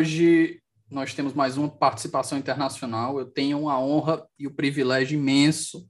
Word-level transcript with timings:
Hoje 0.00 0.62
nós 0.90 1.12
temos 1.12 1.34
mais 1.34 1.58
uma 1.58 1.68
participação 1.68 2.38
internacional. 2.38 3.18
Eu 3.18 3.26
tenho 3.26 3.68
a 3.68 3.78
honra 3.78 4.26
e 4.38 4.46
o 4.46 4.50
privilégio 4.50 5.18
imenso 5.18 5.86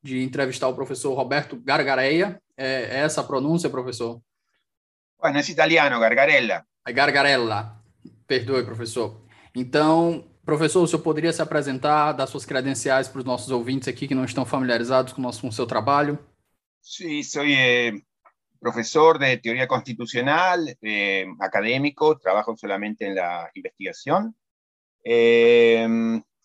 de 0.00 0.22
entrevistar 0.22 0.68
o 0.68 0.74
professor 0.74 1.12
Roberto 1.14 1.56
Gargareia. 1.56 2.40
É, 2.56 2.66
é 2.66 2.98
essa 3.00 3.22
a 3.22 3.24
pronúncia, 3.24 3.68
professor? 3.68 4.22
Bueno, 5.20 5.36
é 5.36 5.40
italiano, 5.40 5.98
Gargarella. 5.98 6.64
É 6.86 6.92
Gargarella. 6.92 7.82
Perdoe, 8.24 8.64
professor. 8.64 9.20
Então, 9.52 10.30
professor, 10.44 10.84
o 10.84 10.86
senhor 10.86 11.02
poderia 11.02 11.32
se 11.32 11.42
apresentar, 11.42 12.12
dar 12.12 12.28
suas 12.28 12.44
credenciais 12.44 13.08
para 13.08 13.18
os 13.18 13.24
nossos 13.24 13.50
ouvintes 13.50 13.88
aqui 13.88 14.06
que 14.06 14.14
não 14.14 14.24
estão 14.24 14.46
familiarizados 14.46 15.12
com 15.12 15.20
o, 15.20 15.24
nosso, 15.24 15.40
com 15.40 15.48
o 15.48 15.52
seu 15.52 15.66
trabalho? 15.66 16.20
Sí, 16.80 17.24
soy 17.24 17.52
eh, 17.52 17.94
profesor 18.64 19.18
de 19.18 19.36
teoría 19.36 19.68
constitucional, 19.68 20.74
eh, 20.80 21.26
académico, 21.38 22.16
trabajo 22.16 22.56
solamente 22.56 23.06
en 23.06 23.14
la 23.14 23.50
investigación. 23.52 24.34
Eh, 25.04 25.86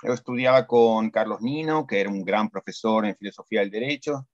yo 0.03 0.13
estudiaba 0.13 0.67
con 0.67 1.11
Carlos 1.11 1.39
Nino, 1.39 1.87
que 1.87 2.01
era 2.01 2.09
un 2.09 2.25
gran 2.25 2.49
profesor 2.49 3.05
en 3.05 3.15
filosofía 3.15 3.61
del 3.61 3.71
derecho. 3.71 4.27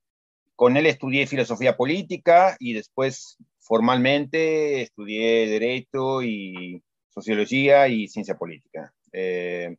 Con 0.56 0.78
él 0.78 0.88
estudié 0.88 1.28
filosofía 1.28 1.78
política 1.78 2.58
y 2.60 2.74
después 2.74 3.38
formalmente 3.60 4.82
estudié 4.82 5.48
derecho 5.48 6.24
y 6.24 6.82
sociología 7.10 7.88
y 7.88 8.08
ciencia 8.08 8.36
política. 8.36 8.92
Eh, 9.12 9.78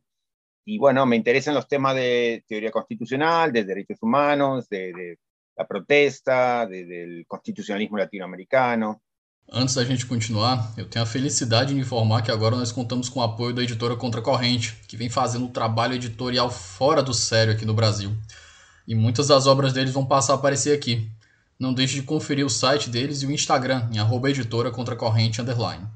y 0.63 0.77
bueno, 0.77 1.05
me 1.05 1.17
interesan 1.17 1.55
los 1.55 1.67
temas 1.67 1.93
de 1.95 2.45
teoría 2.47 2.71
constitucional, 2.71 3.51
de 3.51 3.65
derechos 3.65 3.97
humanos, 4.01 4.69
de, 4.69 4.93
de 4.93 5.19
la 5.57 5.65
protesta, 5.65 6.65
de, 6.65 6.85
del 6.85 7.25
constitucionalismo 7.27 7.97
latino-americano. 7.97 9.01
Antes 9.49 9.75
da 9.75 9.85
gente 9.85 10.05
continuar, 10.05 10.73
eu 10.75 10.85
tenho 10.89 11.03
a 11.03 11.07
felicidade 11.07 11.73
de 11.73 11.79
informar 11.79 12.21
que 12.21 12.29
agora 12.29 12.57
nós 12.57 12.71
contamos 12.71 13.07
com 13.07 13.21
o 13.21 13.23
apoio 13.23 13.55
da 13.55 13.63
editora 13.63 13.95
Contracorrente, 13.95 14.75
que 14.87 14.97
vem 14.97 15.09
fazendo 15.09 15.45
um 15.45 15.51
trabalho 15.51 15.95
editorial 15.95 16.51
fora 16.51 17.01
do 17.01 17.13
sério 17.13 17.53
aqui 17.53 17.65
no 17.65 17.73
Brasil. 17.73 18.11
E 18.85 18.93
muitas 18.93 19.29
das 19.29 19.47
obras 19.47 19.71
deles 19.71 19.93
vão 19.93 20.05
passar 20.05 20.33
a 20.33 20.35
aparecer 20.35 20.75
aqui. 20.77 21.09
Não 21.57 21.73
deixe 21.73 21.95
de 21.95 22.03
conferir 22.03 22.45
o 22.45 22.49
site 22.49 22.89
deles 22.89 23.21
e 23.21 23.25
o 23.25 23.31
Instagram, 23.31 23.89
em 23.91 23.99
arroba 23.99 24.29
editora 24.29 24.69
contracorrente 24.69 25.41
underline. 25.41 25.87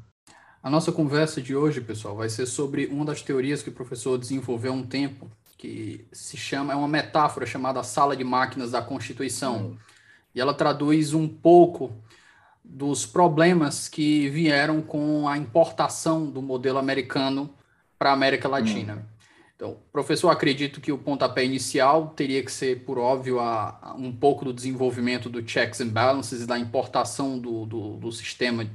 A 0.64 0.70
nossa 0.70 0.92
conversa 0.92 1.42
de 1.42 1.56
hoje, 1.56 1.82
pessoal, 1.82 2.16
vai 2.16 2.30
ser 2.30 2.46
sobre 2.46 2.86
uma 2.86 3.04
das 3.04 3.22
teorias 3.22 3.62
que 3.62 3.70
o 3.70 3.74
professor 3.74 4.18
desenvolveu 4.18 4.72
há 4.72 4.76
um 4.76 4.86
tempo, 4.86 5.30
que 5.62 6.08
se 6.12 6.36
chama, 6.36 6.74
é 6.74 6.76
uma 6.76 6.88
metáfora 6.88 7.46
chamada 7.46 7.84
sala 7.84 8.18
de 8.18 8.24
máquinas 8.24 8.72
da 8.72 8.82
Constituição. 8.82 9.58
Hum. 9.58 9.78
E 10.34 10.42
ela 10.42 10.56
traduz 10.56 11.14
um 11.14 11.28
pouco 11.28 11.96
dos 12.64 13.06
problemas 13.06 13.88
que 13.88 14.28
vieram 14.30 14.82
com 14.82 15.28
a 15.28 15.38
importação 15.38 16.26
do 16.26 16.42
modelo 16.42 16.80
americano 16.80 17.48
para 18.00 18.10
a 18.10 18.14
América 18.14 18.48
Latina. 18.48 18.96
Hum. 18.96 19.12
Então, 19.56 19.78
professor, 19.94 20.30
acredito 20.30 20.82
que 20.82 20.92
o 20.92 20.98
pontapé 20.98 21.46
inicial 21.46 22.08
teria 22.08 22.44
que 22.44 22.52
ser, 22.52 22.84
por 22.84 22.98
óbvio, 22.98 23.40
a, 23.40 23.78
a 23.84 23.94
um 23.94 24.12
pouco 24.12 24.44
do 24.44 24.52
desenvolvimento 24.52 25.30
do 25.30 25.48
checks 25.48 25.80
and 25.80 25.90
balances, 25.90 26.48
da 26.48 26.58
importação 26.58 27.38
do, 27.38 27.68
do, 27.68 27.98
do 27.98 28.12
sistema 28.12 28.68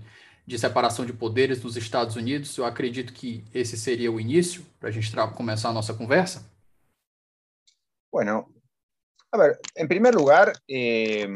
de 0.47 0.57
separação 0.57 1.05
de 1.05 1.13
poderes 1.13 1.61
nos 1.65 1.77
Estados 1.77 2.15
Unidos. 2.15 2.57
Eu 2.57 2.65
acredito 2.65 3.13
que 3.13 3.43
esse 3.53 3.77
seria 3.77 4.13
o 4.13 4.21
início 4.21 4.65
para 4.79 4.89
a 4.89 4.93
gente 4.93 5.11
começar 5.35 5.71
a 5.71 5.73
nossa 5.73 5.93
conversa. 5.93 6.55
Bueno, 8.17 8.51
a 9.31 9.37
ver, 9.37 9.59
en 9.75 9.89
primer 9.89 10.15
lugar, 10.15 10.55
eh, 10.67 11.29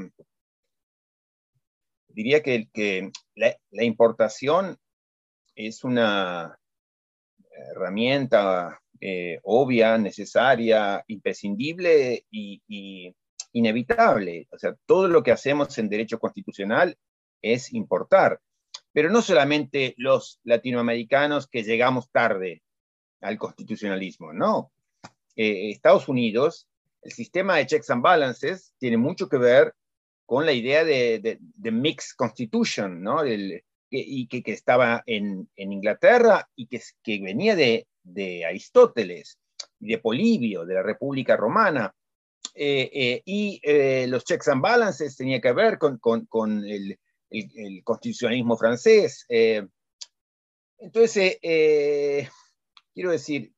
diría 2.09 2.43
que, 2.43 3.13
la, 3.35 3.85
importación 3.85 4.79
es 5.55 5.85
una 5.85 6.59
herramienta 7.75 8.81
eh, 8.99 9.41
obvia, 9.43 9.99
necesaria, 9.99 11.05
imprescindible 11.09 12.25
y, 12.31 12.63
y, 12.67 13.15
inevitable. 13.53 14.49
O 14.51 14.57
sea, 14.57 14.75
todo 14.87 15.07
lo 15.07 15.23
que 15.23 15.33
hacemos 15.33 15.77
en 15.77 15.91
derecho 15.91 16.19
constitucional 16.19 16.97
es 17.43 17.75
importar. 17.75 18.41
Pero 18.91 19.11
no 19.11 19.21
solamente 19.21 19.93
los 19.99 20.41
latinoamericanos 20.45 21.47
que 21.47 21.63
llegamos 21.63 22.11
tarde 22.11 22.63
al 23.21 23.37
constitucionalismo, 23.37 24.33
no. 24.33 24.73
Eh, 25.37 25.71
Estados 25.71 26.09
Unidos, 26.09 26.69
el 27.03 27.13
sistema 27.13 27.57
de 27.57 27.67
checks 27.67 27.91
and 27.91 28.03
balances 28.03 28.73
tiene 28.79 28.97
mucho 28.97 29.29
que 29.29 29.39
ver 29.39 29.75
con 30.27 30.47
la 30.47 30.53
idea 30.53 30.85
de, 30.85 31.19
de, 31.19 31.39
de 31.41 31.71
mixed 31.71 32.17
constitution, 32.17 33.03
¿no? 33.03 33.23
El, 33.23 33.65
y 33.91 34.29
que, 34.29 34.43
que 34.43 34.53
estaba 34.53 35.03
en, 35.07 35.49
en, 35.57 35.73
Inglaterra 35.73 36.49
y 36.55 36.69
que, 36.69 36.81
que 37.03 37.21
venía 37.21 37.57
de, 37.57 37.89
de, 38.05 38.45
Aristóteles, 38.45 39.39
de 39.81 39.99
Polibio, 39.99 40.65
de 40.65 40.75
la 40.75 40.83
República 40.83 41.37
Romana. 41.37 41.93
Eh, 42.55 42.91
eh, 42.93 43.23
y 43.25 43.61
eh, 43.63 44.07
los 44.09 44.25
checks 44.25 44.49
and 44.49 44.63
balances 44.63 45.17
tenía 45.17 45.41
que 45.41 45.53
ver 45.53 45.79
con, 45.79 45.99
con, 45.99 46.27
con 46.27 46.65
el, 46.65 46.99
el, 47.31 47.51
el, 47.55 47.85
constitucionalismo 47.85 48.57
francés. 48.57 49.25
Eh, 49.29 49.67
entonces, 50.79 51.39
eh, 51.43 52.29
quiero 52.95 53.11
decir, 53.11 53.53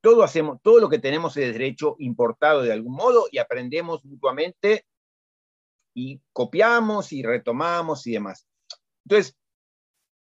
todo, 0.00 0.22
hacemos, 0.22 0.60
todo 0.62 0.80
lo 0.80 0.88
que 0.88 0.98
tenemos 0.98 1.36
es 1.36 1.52
derecho 1.52 1.96
importado 1.98 2.62
de 2.62 2.72
algún 2.72 2.94
modo 2.94 3.26
y 3.30 3.38
aprendemos 3.38 4.04
mutuamente 4.04 4.86
y 5.94 6.20
copiamos 6.32 7.12
y 7.12 7.22
retomamos 7.22 8.06
y 8.06 8.12
demás. 8.12 8.46
Entonces, 9.04 9.36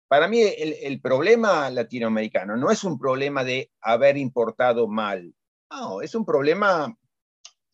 para 0.08 0.28
mí 0.28 0.42
el, 0.42 1.00
problema 1.02 1.69
latinoamericano 1.69 2.58
no 2.58 2.72
es 2.72 2.84
un 2.84 2.98
problema 2.98 3.44
de 3.44 3.72
haber 3.80 4.18
importado 4.18 4.88
mal, 4.88 5.36
no, 5.69 6.02
es 6.02 6.16
un 6.16 6.25
problema, 6.25 6.98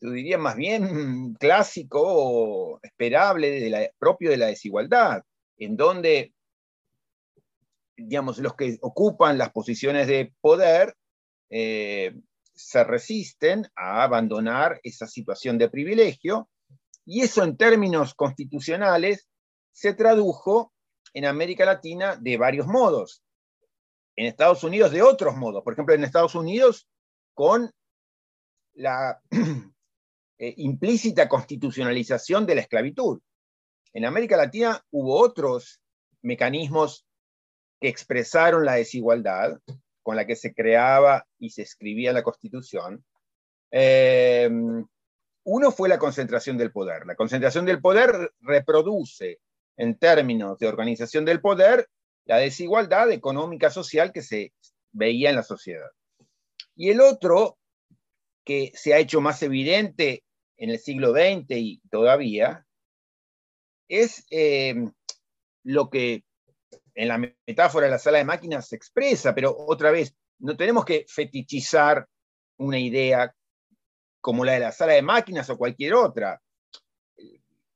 yo 0.00 0.10
diría 0.10 0.36
más 0.36 0.54
bien 0.56 1.34
clásico 1.40 2.02
o 2.02 2.78
esperable, 2.82 3.60
de 3.60 3.70
la, 3.70 3.90
propio 3.98 4.30
de 4.30 4.36
la 4.36 4.46
desigualdad, 4.46 5.22
en 5.56 5.76
donde, 5.78 6.34
digamos, 7.96 8.36
los 8.38 8.54
que 8.54 8.76
ocupan 8.82 9.38
las 9.38 9.50
posiciones 9.52 10.06
de 10.06 10.34
poder 10.42 10.94
eh, 11.50 12.14
se 12.54 12.84
resisten 12.84 13.66
a 13.76 14.02
abandonar 14.02 14.80
esa 14.82 15.06
situación 15.06 15.58
de 15.58 15.68
privilegio 15.68 16.48
y 17.04 17.22
eso 17.22 17.44
en 17.44 17.56
términos 17.56 18.14
constitucionales 18.14 19.28
se 19.72 19.94
tradujo 19.94 20.72
en 21.12 21.26
América 21.26 21.64
Latina 21.64 22.16
de 22.16 22.36
varios 22.36 22.66
modos. 22.66 23.22
En 24.16 24.26
Estados 24.26 24.64
Unidos 24.64 24.90
de 24.92 25.02
otros 25.02 25.36
modos. 25.36 25.62
Por 25.62 25.74
ejemplo, 25.74 25.94
en 25.94 26.04
Estados 26.04 26.34
Unidos 26.34 26.88
con 27.34 27.70
la 28.74 29.20
eh, 30.38 30.54
implícita 30.56 31.28
constitucionalización 31.28 32.46
de 32.46 32.54
la 32.54 32.60
esclavitud. 32.62 33.20
En 33.92 34.04
América 34.04 34.36
Latina 34.36 34.82
hubo 34.90 35.18
otros 35.18 35.80
mecanismos 36.22 37.06
que 37.80 37.88
expresaron 37.88 38.64
la 38.64 38.74
desigualdad, 38.74 39.58
con 40.06 40.14
la 40.14 40.24
que 40.24 40.36
se 40.36 40.54
creaba 40.54 41.26
y 41.36 41.50
se 41.50 41.62
escribía 41.62 42.12
la 42.12 42.22
Constitución, 42.22 43.04
eh, 43.72 44.48
uno 45.42 45.72
fue 45.72 45.88
la 45.88 45.98
concentración 45.98 46.56
del 46.56 46.70
poder. 46.70 47.06
La 47.06 47.16
concentración 47.16 47.64
del 47.64 47.80
poder 47.80 48.32
reproduce 48.38 49.40
en 49.76 49.98
términos 49.98 50.60
de 50.60 50.68
organización 50.68 51.24
del 51.24 51.40
poder 51.40 51.88
la 52.24 52.36
desigualdad 52.36 53.10
económica 53.10 53.68
social 53.68 54.12
que 54.12 54.22
se 54.22 54.52
veía 54.92 55.30
en 55.30 55.34
la 55.34 55.42
sociedad. 55.42 55.90
Y 56.76 56.90
el 56.90 57.00
otro, 57.00 57.58
que 58.44 58.70
se 58.76 58.94
ha 58.94 58.98
hecho 58.98 59.20
más 59.20 59.42
evidente 59.42 60.22
en 60.56 60.70
el 60.70 60.78
siglo 60.78 61.10
XX 61.10 61.46
y 61.48 61.80
todavía, 61.90 62.64
es 63.88 64.24
eh, 64.30 64.76
lo 65.64 65.90
que 65.90 66.22
en 66.96 67.08
la 67.08 67.18
metáfora 67.18 67.86
de 67.86 67.92
la 67.92 67.98
sala 67.98 68.18
de 68.18 68.24
máquinas 68.24 68.68
se 68.68 68.76
expresa, 68.76 69.34
pero 69.34 69.54
otra 69.56 69.90
vez, 69.90 70.16
no 70.38 70.56
tenemos 70.56 70.84
que 70.84 71.04
fetichizar 71.08 72.08
una 72.56 72.78
idea 72.78 73.34
como 74.20 74.44
la 74.44 74.52
de 74.52 74.60
la 74.60 74.72
sala 74.72 74.94
de 74.94 75.02
máquinas 75.02 75.48
o 75.50 75.58
cualquier 75.58 75.94
otra. 75.94 76.42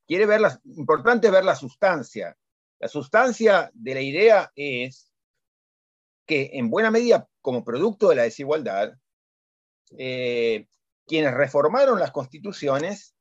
Quiere 0.06 0.26
ver 0.26 0.40
la, 0.40 0.58
importante 0.64 1.30
ver 1.30 1.44
la 1.44 1.54
sustancia. 1.54 2.36
La 2.78 2.88
sustancia 2.88 3.70
de 3.74 3.94
la 3.94 4.00
idea 4.00 4.50
es 4.56 5.12
que 6.26 6.50
en 6.54 6.70
buena 6.70 6.90
medida, 6.90 7.28
como 7.42 7.62
producto 7.62 8.08
de 8.08 8.16
la 8.16 8.22
desigualdad, 8.22 8.94
eh, 9.98 10.66
quienes 11.06 11.34
reformaron 11.34 12.00
las 12.00 12.10
constituciones 12.10 13.14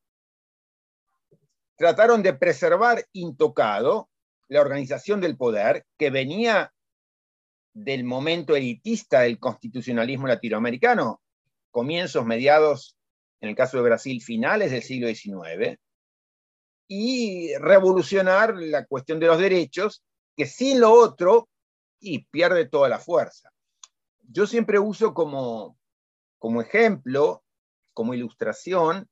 trataron 1.76 2.24
de 2.24 2.34
preservar 2.34 3.06
intocado 3.12 4.09
la 4.50 4.62
organización 4.62 5.22
del 5.22 5.38
poder 5.38 5.86
que 5.98 6.10
venía 6.10 6.74
del 7.74 8.04
momento 8.04 8.56
elitista 8.56 9.22
del 9.22 9.40
constitucionalismo 9.40 10.28
latinoamericano, 10.28 11.22
comienzos, 11.72 12.26
mediados, 12.26 12.98
en 13.42 13.50
el 13.50 13.56
caso 13.56 13.78
de 13.78 13.84
Brasil, 13.84 14.22
finales 14.22 14.72
del 14.72 14.84
siglo 14.84 15.08
XIX, 15.08 15.80
y 16.88 17.56
revolucionar 17.58 18.56
la 18.56 18.86
cuestión 18.86 19.20
de 19.20 19.28
los 19.28 19.40
derechos, 19.40 20.04
que 20.36 20.46
sin 20.46 20.80
lo 20.82 20.92
otro, 20.92 21.48
y 22.00 22.26
pierde 22.26 22.68
toda 22.68 22.90
la 22.90 23.00
fuerza. 23.00 23.52
Yo 24.24 24.48
siempre 24.48 24.80
uso 24.80 25.14
como, 25.14 25.78
como 26.38 26.62
ejemplo 26.62 27.44
como 27.94 28.14
ilustración 28.14 29.10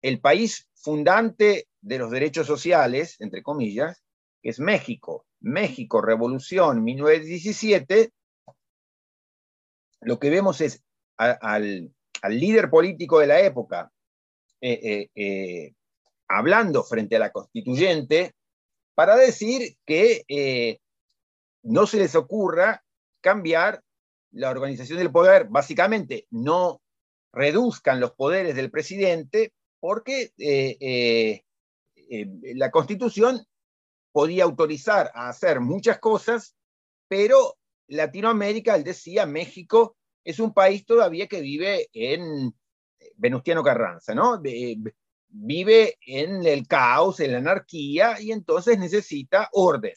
el 0.00 0.20
país 0.20 0.68
fundante 0.74 1.68
de 1.80 1.98
los 1.98 2.10
derechos 2.10 2.46
sociales, 2.46 3.16
entre 3.20 3.42
comillas, 3.42 4.03
que 4.44 4.50
es 4.50 4.60
México. 4.60 5.24
México, 5.40 6.02
Revolución 6.02 6.84
1917, 6.84 8.12
lo 10.02 10.18
que 10.18 10.28
vemos 10.30 10.60
es 10.60 10.84
al, 11.16 11.90
líder 12.28 12.68
político 12.68 13.20
de 13.20 13.26
la 13.26 13.40
época 13.40 13.90
eh, 14.60 14.80
eh, 14.82 15.08
eh, 15.14 15.72
hablando 16.28 16.82
frente 16.84 17.16
a 17.16 17.20
la 17.20 17.32
constituyente 17.32 18.32
para 18.94 19.16
decir 19.16 19.76
que 19.86 20.78
no 21.62 21.86
se 21.86 21.98
les 21.98 22.14
ocurra 22.14 22.84
cambiar 23.22 23.82
la 24.30 24.50
organización 24.50 24.98
del 24.98 25.10
poder, 25.10 25.46
básicamente 25.48 26.26
no 26.30 26.82
reduzcan 27.32 27.98
los 27.98 28.12
poderes 28.12 28.54
del 28.54 28.70
presidente 28.70 29.52
porque 29.80 30.32
la 32.54 32.70
constitución 32.70 33.46
podía 34.14 34.44
autorizar 34.44 35.10
a 35.12 35.28
hacer 35.28 35.58
muchas 35.58 35.98
cosas, 35.98 36.54
pero 37.08 37.56
Latinoamérica, 37.88 38.76
él 38.76 38.84
decía, 38.84 39.26
México 39.26 39.96
es 40.22 40.38
un 40.38 40.54
país 40.54 40.86
todavía 40.86 41.26
que 41.26 41.40
vive 41.40 41.88
en 41.92 42.54
Venustiano 43.16 43.64
Carranza, 43.64 44.14
¿no? 44.14 44.40
vive 45.26 45.98
en 46.06 46.46
el 46.46 46.68
caos, 46.68 47.18
en 47.18 47.32
la 47.32 47.38
anarquía, 47.38 48.20
y 48.20 48.30
entonces 48.30 48.78
necesita 48.78 49.48
orden. 49.50 49.94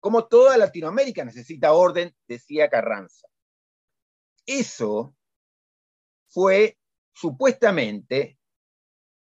Como 0.00 0.26
toda 0.26 0.58
Latinoamérica 0.58 1.24
necesita 1.24 1.72
orden, 1.72 2.12
decía 2.26 2.68
Carranza. 2.68 3.28
Eso 4.44 5.14
fue 6.26 6.76
supuestamente 7.12 8.36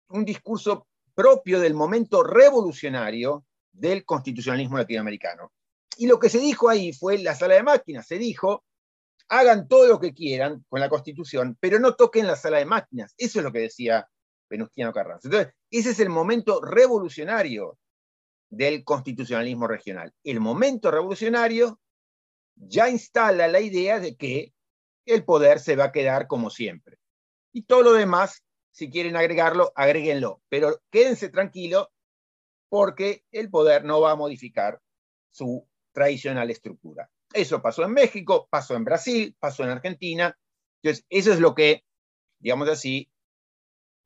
un 0.09 0.25
discurso 0.25 0.89
propio 1.15 1.61
del 1.61 1.75
momento 1.75 2.23
revolucionario 2.23 3.45
del 3.73 4.05
constitucionalismo 4.05 4.79
latinoamericano. 4.79 5.53
Y 5.97 6.07
lo 6.07 6.19
que 6.19 6.29
se 6.29 6.39
dijo 6.39 6.69
ahí 6.69 6.93
fue 6.93 7.19
la 7.19 7.35
sala 7.35 7.55
de 7.55 7.63
máquinas, 7.63 8.07
se 8.07 8.19
dijo, 8.19 8.65
hagan 9.29 9.69
todo 9.69 9.87
lo 9.87 10.01
que 10.01 10.15
quieran 10.15 10.65
con 10.69 10.81
la 10.81 10.89
constitución, 10.89 11.57
pero 11.61 11.79
no 11.79 11.95
toquen 11.95 12.27
la 12.27 12.37
sala 12.37 12.59
de 12.59 12.67
máquinas. 12.67 13.15
Eso 13.19 13.41
es 13.41 13.45
lo 13.45 13.53
que 13.53 13.61
decía 13.61 14.09
Venustiano 14.49 14.93
Carranza. 14.93 15.29
Entonces, 15.29 15.55
ese 15.71 15.91
es 15.91 16.01
el 16.01 16.09
momento 16.09 16.61
revolucionario 16.61 17.79
del 18.51 18.85
constitucionalismo 18.85 19.67
regional. 19.67 20.13
El 20.25 20.41
momento 20.41 20.91
revolucionario 20.91 21.79
ya 22.57 22.89
instala 22.89 23.49
la 23.49 23.61
idea 23.61 24.01
de 24.01 24.17
que 24.17 24.53
el 25.05 25.25
poder 25.25 25.61
se 25.61 25.77
va 25.77 25.85
a 25.85 25.93
quedar 25.93 26.27
como 26.27 26.51
siempre. 26.51 26.99
Y 27.53 27.63
todo 27.63 27.83
lo 27.83 27.93
demás, 27.93 28.45
si 28.71 28.91
quieren 28.91 29.17
agregarlo, 29.17 29.73
agréguenlo. 29.75 30.43
Pero 30.49 30.81
quédense 30.91 31.29
tranquilos 31.29 31.89
porque 32.69 33.25
el 33.33 33.51
poder 33.51 33.85
no 33.85 34.01
va 34.01 34.13
a 34.13 34.17
modificar 34.17 34.81
su 35.31 35.67
tradicional 35.93 36.51
estructura. 36.51 37.11
Eso 37.33 37.61
pasó 37.61 37.85
en 37.85 37.93
México, 37.93 38.49
pasó 38.51 38.75
en 38.75 38.85
Brasil, 38.85 39.35
pasó 39.39 39.65
en 39.65 39.71
Argentina. 39.71 40.37
Entonces, 40.83 41.05
eso 41.11 41.33
es 41.33 41.41
lo 41.41 41.55
que, 41.55 41.85
digamos 42.39 42.69
así, 42.69 43.11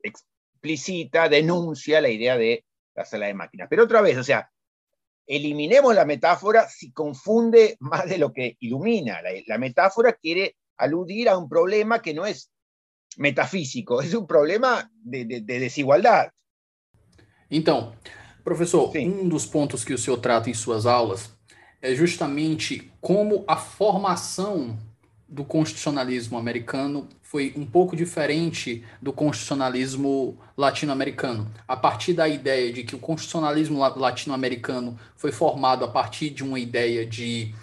explicita, 0.01 1.29
denuncia 1.29 2.01
la 2.01 2.09
idea 2.09 2.37
de 2.37 2.65
la 2.95 3.05
sala 3.05 3.27
de 3.27 3.33
máquinas. 3.33 3.67
Pero 3.69 3.83
otra 3.83 4.01
vez, 4.01 4.17
o 4.17 4.23
sea, 4.23 4.51
eliminemos 5.25 5.95
la 5.95 6.05
metáfora 6.05 6.67
si 6.67 6.91
confunde 6.91 7.77
más 7.79 8.09
de 8.09 8.17
lo 8.17 8.33
que 8.33 8.57
ilumina. 8.59 9.21
La, 9.47 9.57
metáfora 9.57 10.13
quiere 10.13 10.57
aludir 10.77 11.29
a 11.29 11.37
un 11.37 11.47
problema 11.47 12.01
que 12.01 12.13
no 12.13 12.25
es 12.25 12.51
metafísico, 13.17 14.01
é 14.01 14.17
um 14.17 14.25
problema 14.25 14.89
de, 15.03 15.23
de, 15.25 15.41
de 15.41 15.59
desigualdade. 15.59 16.31
Então, 17.49 17.93
professor, 18.43 18.91
Sim. 18.91 19.09
um 19.09 19.27
dos 19.27 19.45
pontos 19.45 19.83
que 19.83 19.93
o 19.93 19.97
senhor 19.97 20.17
trata 20.17 20.49
em 20.49 20.53
suas 20.53 20.85
aulas 20.85 21.31
é 21.81 21.93
justamente 21.93 22.91
como 23.01 23.43
a 23.47 23.57
formação 23.57 24.77
do 25.27 25.43
constitucionalismo 25.43 26.37
americano 26.37 27.09
foi 27.21 27.53
um 27.57 27.65
pouco 27.65 27.95
diferente 27.95 28.83
do 29.01 29.11
constitucionalismo 29.11 30.37
latino-americano. 30.55 31.51
A 31.67 31.75
partir 31.75 32.13
da 32.13 32.27
ideia 32.27 32.71
de 32.71 32.83
que 32.83 32.95
o 32.95 32.99
constitucionalismo 32.99 33.79
latino-americano 33.79 34.97
foi 35.15 35.31
formado 35.31 35.83
a 35.83 35.87
partir 35.87 36.29
de 36.29 36.43
uma 36.43 36.59
ideia 36.59 37.05
de 37.05 37.53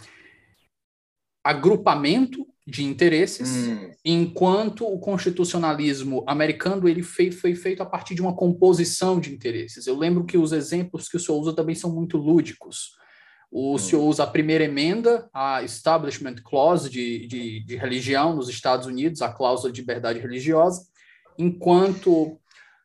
agrupamento 1.44 2.44
de 2.70 2.84
interesses, 2.84 3.50
hum. 3.50 3.90
enquanto 4.05 4.87
o 4.87 4.99
constitucionalismo 5.00 6.25
americano 6.26 6.88
ele 6.88 7.02
foi, 7.02 7.32
foi 7.32 7.55
feito 7.55 7.82
a 7.82 7.87
partir 7.87 8.14
de 8.14 8.22
uma 8.22 8.34
composição 8.34 9.19
de 9.19 9.34
interesses. 9.34 9.87
Eu 9.87 9.99
lembro 9.99 10.25
que 10.25 10.38
os 10.38 10.52
exemplos 10.52 11.08
que 11.08 11.17
o 11.17 11.20
senhor 11.20 11.38
usa 11.38 11.52
também 11.52 11.75
são 11.75 11.90
muito 11.93 12.17
lúdicos. 12.17 12.93
O 13.50 13.74
hum. 13.74 13.79
senhor 13.79 14.05
usa 14.05 14.22
a 14.22 14.29
primeira 14.29 14.65
emenda, 14.65 15.29
a 15.34 15.62
Establishment 15.65 16.36
Clause 16.44 16.89
de, 16.89 17.27
de, 17.27 17.65
de 17.65 17.77
religião 17.77 18.36
nos 18.36 18.48
Estados 18.48 18.86
Unidos, 18.86 19.20
a 19.20 19.32
cláusula 19.32 19.72
de 19.72 19.81
liberdade 19.81 20.20
religiosa, 20.20 20.86
enquanto 21.36 22.39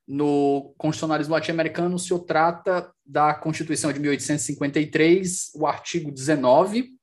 no 0.07 0.73
constitucionalismo 0.77 1.33
latino-americano 1.33 1.95
o 1.95 1.99
senhor 1.99 2.19
trata 2.21 2.91
da 3.05 3.33
Constituição 3.33 3.93
de 3.93 3.99
1853, 3.99 5.51
o 5.55 5.67
artigo 5.67 6.11
19, 6.11 6.94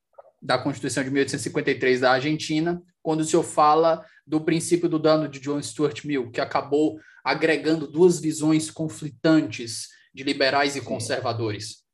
da 0.42 0.58
Constituição 0.58 1.04
de 1.04 1.10
1853 1.10 2.00
da 2.00 2.12
Argentina, 2.12 2.82
quando 3.00 3.20
o 3.20 3.24
senhor 3.24 3.44
fala 3.44 4.04
do 4.26 4.44
princípio 4.44 4.88
do 4.88 4.98
dano 4.98 5.28
de 5.28 5.38
John 5.38 5.62
Stuart 5.62 6.04
Mill, 6.04 6.32
que 6.32 6.40
acabou 6.40 6.98
agregando 7.22 7.86
duas 7.86 8.20
visões 8.20 8.70
conflitantes 8.70 9.88
de 10.12 10.24
liberais 10.24 10.74
e 10.74 10.80
conservadores. 10.80 11.86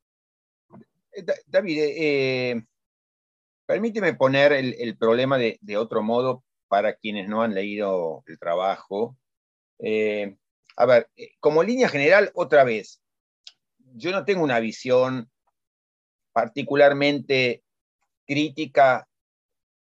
Eh, 1.15 1.25
David, 1.47 1.79
eh, 1.79 2.63
permíteme 3.67 4.15
poner 4.15 4.53
el, 4.53 4.75
el 4.79 4.97
problema 4.97 5.37
de, 5.37 5.59
de, 5.61 5.77
otro 5.77 6.03
modo 6.03 6.43
para 6.69 6.95
quienes 6.95 7.29
no 7.29 7.43
han 7.43 7.55
leído 7.55 8.23
el 8.27 8.39
trabajo. 8.39 9.17
Eh, 9.79 10.37
a 10.77 10.87
ver, 10.87 11.11
eh, 11.17 11.33
como 11.41 11.63
línea 11.63 11.89
general, 11.89 12.31
otra 12.35 12.65
vez, 12.65 13.03
yo 13.95 14.11
no 14.11 14.25
tengo 14.25 14.43
una 14.43 14.61
visión 14.61 15.31
particularmente 16.33 17.63
crítica 18.29 19.09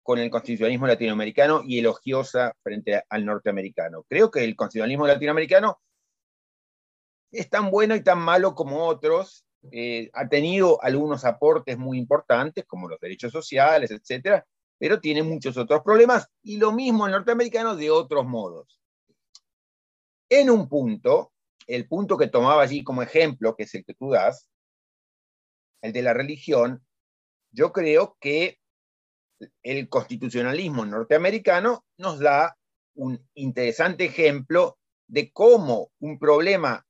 con 0.02 0.18
el 0.18 0.32
constitucionalismo 0.32 0.88
latinoamericano 0.88 1.62
y 1.64 1.78
elogiosa 1.78 2.54
frente 2.64 3.04
al 3.10 3.26
norteamericano. 3.26 4.06
Creo 4.08 4.32
que 4.32 4.44
el 4.44 4.56
constitucionalismo 4.56 5.06
latinoamericano 5.06 5.80
es 7.32 7.50
tan 7.50 7.70
bueno 7.70 7.96
y 7.96 8.04
tan 8.04 8.20
malo 8.20 8.56
como 8.56 8.88
otros. 8.88 9.46
Eh, 9.72 10.10
ha 10.14 10.28
tenido 10.28 10.82
algunos 10.82 11.26
aportes 11.26 11.78
muy 11.78 12.00
importantes, 12.00 12.66
como 12.66 12.88
los 12.88 13.00
derechos 13.00 13.32
sociales, 13.32 13.92
etcétera, 13.92 14.48
pero 14.80 15.00
tiene 15.00 15.22
muchos 15.22 15.58
otros 15.58 15.84
problemas, 15.84 16.28
y 16.42 16.58
lo 16.58 16.72
mismo 16.72 17.06
el 17.06 17.12
norteamericano 17.12 17.76
de 17.76 17.92
otros 17.92 18.26
modos. 18.26 18.80
En 20.30 20.50
un 20.50 20.70
punto, 20.70 21.34
el 21.68 21.88
punto 21.88 22.18
que 22.18 22.28
tomaba 22.28 22.64
allí 22.64 22.84
como 22.84 23.04
ejemplo, 23.04 23.56
que 23.56 23.64
es 23.64 23.76
el 23.76 23.84
que 23.84 23.94
tú 23.94 24.12
das, 24.12 24.48
el 25.82 25.92
de 25.92 26.02
la 26.02 26.14
religión, 26.14 26.84
yo 27.52 27.72
creo 27.72 28.18
que 28.20 28.60
el 29.64 29.90
constitucionalismo 29.90 30.86
norteamericano 30.86 31.86
nos 31.98 32.20
da 32.20 32.58
un 32.96 33.28
interesante 33.36 34.06
ejemplo 34.06 34.78
de 35.08 35.32
cómo 35.32 35.92
un 36.00 36.20
problema 36.20 36.86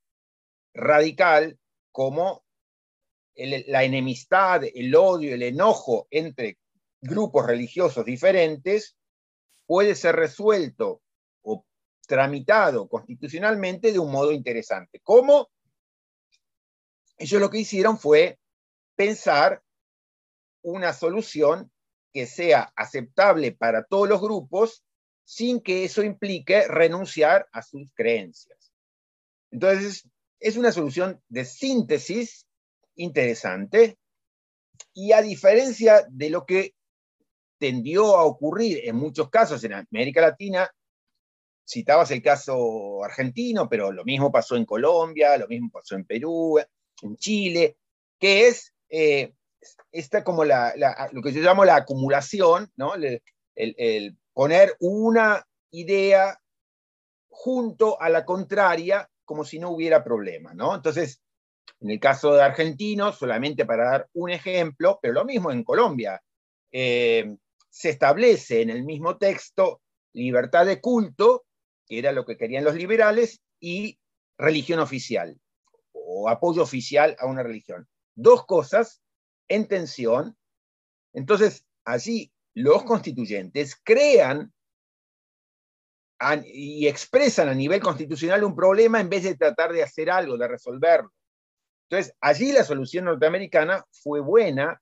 radical 0.74 1.58
como 1.92 2.44
la 3.36 3.84
enemistad, 3.84 4.62
el 4.64 4.94
odio, 4.94 5.34
el 5.34 5.42
enojo 5.42 6.06
entre 6.10 6.58
grupos 7.00 7.46
religiosos 7.46 8.04
diferentes 8.04 8.96
puede 9.66 9.94
ser 9.94 10.16
resuelto 10.16 11.00
o 11.42 11.64
tramitado 12.06 12.88
constitucionalmente 12.88 13.92
de 13.92 13.98
un 13.98 14.10
modo 14.10 14.32
interesante. 14.32 15.00
¿Cómo? 15.02 15.48
Ellos 17.16 17.40
lo 17.40 17.50
que 17.50 17.58
hicieron 17.58 17.98
fue 17.98 18.38
pensar 18.96 19.62
una 20.62 20.92
solución 20.92 21.70
que 22.12 22.26
sea 22.26 22.72
aceptable 22.76 23.52
para 23.52 23.84
todos 23.84 24.08
los 24.08 24.20
grupos 24.20 24.84
sin 25.24 25.60
que 25.60 25.84
eso 25.84 26.02
implique 26.02 26.66
renunciar 26.66 27.48
a 27.52 27.62
sus 27.62 27.92
creencias. 27.94 28.72
Entonces, 29.50 30.08
es 30.40 30.56
una 30.56 30.72
solución 30.72 31.22
de 31.28 31.44
síntesis 31.44 32.46
interesante 32.96 33.96
y 34.92 35.12
a 35.12 35.22
diferencia 35.22 36.04
de 36.10 36.30
lo 36.30 36.44
que 36.46 36.74
tendió 37.58 38.16
a 38.16 38.24
ocurrir 38.24 38.80
en 38.88 38.96
muchos 38.96 39.28
casos 39.28 39.62
en 39.64 39.74
América 39.74 40.22
Latina, 40.22 40.68
citabas 41.68 42.10
el 42.10 42.22
caso 42.22 43.04
argentino, 43.04 43.68
pero 43.68 43.92
lo 43.92 44.04
mismo 44.04 44.32
pasó 44.32 44.56
en 44.56 44.64
Colombia, 44.64 45.36
lo 45.36 45.46
mismo 45.46 45.70
pasó 45.70 45.94
en 45.94 46.04
Perú, 46.04 46.58
en 47.02 47.16
Chile, 47.16 47.76
que 48.18 48.48
es 48.48 48.74
eh, 48.88 49.34
esta 49.92 50.24
como 50.24 50.44
la, 50.44 50.74
lo 51.12 51.22
que 51.22 51.32
yo 51.32 51.42
llamo 51.42 51.64
la 51.64 51.76
acumulación, 51.76 52.70
¿no? 52.76 52.94
el, 52.94 53.22
el 53.54 54.16
poner 54.32 54.76
una 54.80 55.46
idea 55.70 56.40
junto 57.28 58.00
a 58.00 58.08
la 58.08 58.24
contraria 58.24 59.08
como 59.24 59.44
si 59.44 59.58
no 59.58 59.70
hubiera 59.70 60.02
problema, 60.02 60.54
¿no? 60.54 60.74
Entonces, 60.74 61.22
en 61.80 61.90
el 61.90 62.00
caso 62.00 62.34
de 62.34 62.42
argentinos, 62.42 63.16
solamente 63.16 63.64
para 63.64 63.90
dar 63.90 64.08
un 64.12 64.30
ejemplo, 64.30 64.98
pero 65.00 65.14
lo 65.14 65.24
mismo 65.24 65.52
en 65.52 65.62
Colombia, 65.62 66.20
eh, 66.72 67.36
se 67.68 67.90
establece 67.90 68.62
en 68.62 68.70
el 68.70 68.84
mismo 68.84 69.16
texto 69.18 69.80
libertad 70.12 70.66
de 70.66 70.80
culto, 70.80 71.44
que 71.86 71.98
era 71.98 72.12
lo 72.12 72.24
que 72.24 72.36
querían 72.36 72.64
los 72.64 72.74
liberales, 72.74 73.40
y 73.60 73.98
religión 74.36 74.80
oficial, 74.80 75.38
o 75.92 76.28
apoyo 76.28 76.62
oficial 76.62 77.16
a 77.18 77.26
una 77.26 77.42
religión. 77.42 77.88
Dos 78.14 78.44
cosas 78.46 79.00
en 79.50 79.66
tensión. 79.66 80.38
Entonces, 81.12 81.66
allí 81.84 82.32
los 82.54 82.84
constituyentes 82.84 83.78
crean 83.82 84.52
y 86.44 86.86
expresan 86.86 87.48
a 87.48 87.54
nivel 87.54 87.80
constitucional 87.80 88.44
un 88.44 88.54
problema 88.54 89.00
en 89.00 89.08
vez 89.08 89.24
de 89.24 89.36
tratar 89.36 89.72
de 89.72 89.82
hacer 89.82 90.10
algo, 90.10 90.36
de 90.36 90.48
resolverlo. 90.48 91.12
Entonces, 91.88 92.14
allí 92.20 92.52
la 92.52 92.62
solución 92.62 93.06
norteamericana 93.06 93.84
fue 93.90 94.20
buena, 94.20 94.80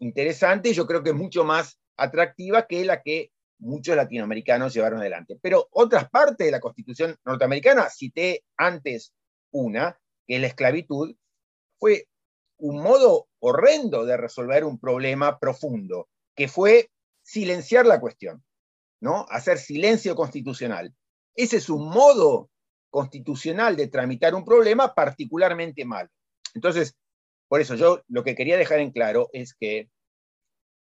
interesante 0.00 0.70
y 0.70 0.74
yo 0.74 0.86
creo 0.86 1.02
que 1.02 1.12
mucho 1.12 1.44
más 1.44 1.78
atractiva 1.96 2.66
que 2.66 2.84
la 2.84 3.02
que 3.02 3.30
muchos 3.58 3.94
latinoamericanos 3.94 4.74
llevaron 4.74 5.00
adelante. 5.00 5.38
Pero 5.40 5.68
otras 5.70 6.10
partes 6.10 6.44
de 6.46 6.50
la 6.50 6.60
constitución 6.60 7.16
norteamericana, 7.24 7.88
cité 7.88 8.44
antes 8.56 9.14
una, 9.52 9.98
que 10.26 10.36
es 10.36 10.40
la 10.40 10.48
esclavitud, 10.48 11.14
fue 11.78 12.08
un 12.60 12.82
modo 12.82 13.28
horrendo 13.40 14.04
de 14.04 14.16
resolver 14.16 14.64
un 14.64 14.78
problema 14.78 15.38
profundo, 15.38 16.08
que 16.34 16.48
fue 16.48 16.90
silenciar 17.22 17.86
la 17.86 18.00
cuestión. 18.00 18.42
¿no? 19.00 19.26
Hacer 19.30 19.58
silencio 19.58 20.14
constitucional. 20.14 20.94
Ese 21.34 21.56
es 21.56 21.68
un 21.68 21.88
modo 21.88 22.50
constitucional 22.90 23.76
de 23.76 23.88
tramitar 23.88 24.34
un 24.34 24.44
problema 24.44 24.94
particularmente 24.94 25.84
malo. 25.84 26.10
Entonces, 26.54 26.96
por 27.48 27.60
eso 27.60 27.74
yo 27.74 28.02
lo 28.08 28.22
que 28.22 28.34
quería 28.34 28.56
dejar 28.56 28.80
en 28.80 28.90
claro 28.90 29.28
es 29.32 29.54
que 29.54 29.88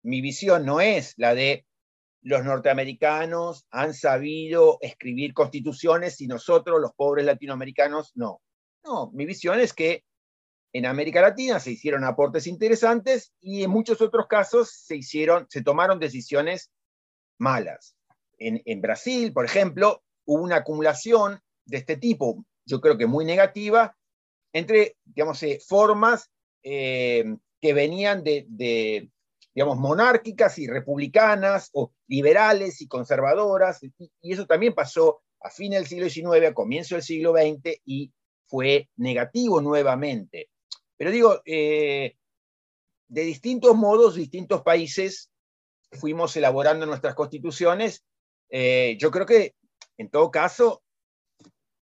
mi 0.03 0.21
visión 0.21 0.65
no 0.65 0.81
es 0.81 1.15
la 1.17 1.35
de 1.35 1.67
los 2.23 2.45
norteamericanos 2.45 3.67
han 3.71 3.95
sabido 3.95 4.79
escribir 4.81 5.33
constituciones 5.33 6.21
y 6.21 6.27
nosotros, 6.27 6.81
los 6.81 6.93
pobres 6.95 7.25
latinoamericanos, 7.25 8.13
no. 8.15 8.41
No, 8.85 9.11
mi 9.13 9.27
visión 9.27 9.61
es 9.61 9.73
que 9.73 10.05
en 10.76 10.87
América 10.87 11.21
Latina 11.21 11.61
se 11.61 11.73
hicieron 11.73 12.04
aportes 12.04 12.47
interesantes 12.47 13.33
y 13.40 13.62
en 13.62 13.71
muchos 13.71 14.00
otros 14.00 14.26
casos 14.26 14.71
se 14.71 14.97
hicieron, 14.97 15.47
se 15.49 15.62
tomaron 15.62 15.99
decisiones 15.99 16.71
malas 17.38 17.97
en, 18.38 18.80
Brasil, 18.80 19.33
por 19.33 19.45
ejemplo, 19.45 20.02
hubo 20.25 20.42
una 20.42 20.56
acumulación 20.56 21.40
de 21.64 21.78
este 21.78 21.97
tipo, 21.97 22.45
yo 22.64 22.80
creo 22.80 22.99
que 22.99 23.06
muy 23.06 23.25
negativa, 23.25 23.97
entre, 24.52 24.97
digamos, 25.04 25.42
eh, 25.42 25.59
formas 25.66 26.30
eh, 26.62 27.37
que 27.61 27.73
venían 27.73 28.23
de, 28.23 29.11
digamos, 29.54 29.78
monárquicas 29.78 30.59
y 30.59 30.66
republicanas, 30.66 31.71
o 31.73 31.92
liberales 32.09 32.80
y 32.80 32.88
conservadoras, 32.88 33.83
y, 33.83 33.92
eso 34.33 34.47
también 34.47 34.75
pasó 34.75 35.23
a 35.40 35.50
fin 35.50 35.73
del 35.73 35.87
siglo 35.87 36.09
XIX, 36.09 36.49
a 36.49 36.54
comienzo 36.54 36.95
del 36.95 37.04
siglo 37.04 37.33
XX, 37.33 37.80
y 37.85 38.12
fue 38.47 38.88
negativo 38.97 39.61
nuevamente. 39.61 40.50
Pero 40.97 41.11
digo, 41.11 41.43
eh, 41.45 42.17
de 43.09 43.23
distintos 43.23 43.75
modos, 43.75 44.15
distintos 44.15 44.62
países 44.62 45.31
fuimos 45.93 46.37
elaborando 46.37 46.87
nuestras 46.87 47.15
constituciones 47.15 48.05
eh, 48.49 48.97
yo 48.99 49.11
creo 49.11 49.26
que 49.26 49.55
en 49.99 50.11
todo 50.11 50.31
caso, 50.31 50.83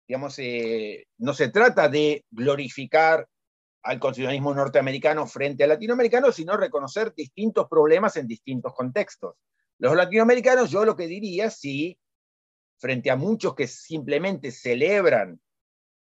digamos, 0.07 0.39
eh, 0.39 1.07
no 1.19 1.35
se 1.35 1.49
trata 1.49 1.89
de 1.89 2.25
glorificar 2.31 3.29
al 3.83 4.01
constitucionalismo 4.01 4.55
norteamericano 4.55 5.27
frente 5.27 5.63
al 5.63 5.71
latinoamericano, 5.71 6.33
sino 6.33 6.57
reconocer 6.57 7.15
distintos 7.15 7.69
problemas 7.69 8.17
en 8.17 8.27
distintos 8.27 8.75
contextos. 8.75 9.37
Los 9.79 9.95
latinoamericanos, 9.95 10.71
yo 10.71 10.85
lo 10.85 10.97
que 10.97 11.07
diría, 11.07 11.51
sí, 11.51 11.99
frente 12.79 13.11
a 13.11 13.17
muchos 13.17 13.55
que 13.55 13.67
simplemente 13.67 14.51
celebran, 14.51 15.41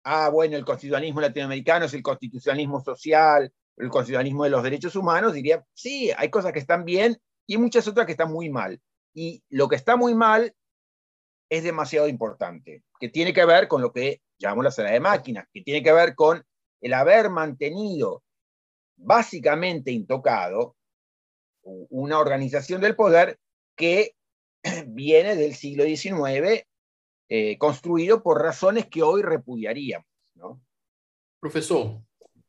ah, 0.03 0.29
bueno, 0.29 0.57
el 0.57 0.65
constitucionalismo 0.65 1.21
latinoamericano 1.21 1.85
es 1.85 1.93
el 1.93 2.03
constitucionalismo 2.03 2.83
social, 2.83 3.51
el 3.77 3.89
constitucionalismo 3.89 4.43
de 4.43 4.49
los 4.49 4.63
derechos 4.63 4.95
humanos, 4.95 5.33
diría, 5.33 5.65
sí, 5.73 6.11
hay 6.15 6.29
cosas 6.29 6.53
que 6.53 6.59
están 6.59 6.85
bien 6.85 7.17
y 7.47 7.57
muchas 7.57 7.87
otras 7.87 8.05
que 8.05 8.13
están 8.13 8.31
muy 8.31 8.49
mal. 8.49 8.79
Y 9.13 9.43
lo 9.49 9.67
que 9.67 9.75
está 9.75 9.95
muy 9.95 10.15
mal 10.15 10.53
es 11.49 11.63
demasiado 11.63 12.07
importante, 12.07 12.83
que 12.99 13.09
tiene 13.09 13.33
que 13.33 13.45
ver 13.45 13.67
con 13.67 13.81
lo 13.81 13.91
que 13.91 14.21
llamamos 14.39 14.65
la 14.65 14.71
sala 14.71 14.91
de 14.91 14.99
máquinas, 14.99 15.47
que 15.53 15.61
tiene 15.61 15.83
que 15.83 15.91
ver 15.91 16.15
con 16.15 16.43
el 16.81 16.93
haber 16.93 17.29
mantenido 17.29 18.23
básicamente 18.95 19.91
intocado 19.91 20.75
una 21.63 22.19
organización 22.19 22.81
del 22.81 22.95
poder 22.95 23.37
que 23.75 24.15
viene 24.87 25.35
del 25.35 25.55
siglo 25.55 25.83
XIX, 25.83 26.65
eh, 27.33 27.57
construido 27.57 28.21
por 28.21 28.41
razones 28.41 28.87
que 28.87 29.01
hoy 29.01 29.21
repudiaríamos. 29.21 30.05
¿no? 30.35 30.61
Profesor, 31.39 32.01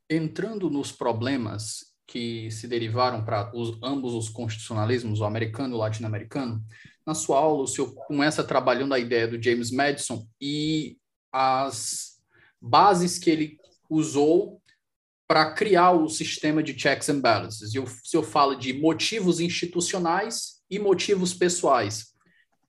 entrando 0.09 0.69
nos 0.69 0.91
problemas 0.91 1.95
que 2.05 2.51
se 2.51 2.67
derivaram 2.67 3.25
para 3.25 3.55
os, 3.57 3.79
ambos 3.81 4.13
os 4.13 4.29
constitucionalismos, 4.29 5.21
o 5.21 5.25
americano 5.25 5.75
e 5.75 5.77
o 5.77 5.79
latino-americano, 5.79 6.61
na 7.07 7.15
sua 7.15 7.39
aula 7.39 7.63
o 7.63 7.67
senhor 7.69 7.95
começa 7.95 8.43
trabalhando 8.43 8.93
a 8.93 8.99
ideia 8.99 9.29
do 9.29 9.41
James 9.41 9.71
Madison 9.71 10.27
e 10.41 10.99
as 11.31 12.21
bases 12.61 13.21
que 13.21 13.31
ele 13.31 13.61
usou 13.89 14.61
para 15.29 15.55
criar 15.55 15.93
o 15.93 16.09
sistema 16.09 16.61
de 16.61 16.77
checks 16.77 17.09
and 17.09 17.21
balances. 17.21 17.73
E 17.73 17.79
o 17.79 17.87
senhor 17.87 18.25
fala 18.25 18.57
de 18.57 18.73
motivos 18.73 19.39
institucionais 19.39 20.61
e 20.69 20.77
motivos 20.81 21.33
pessoais. 21.33 22.12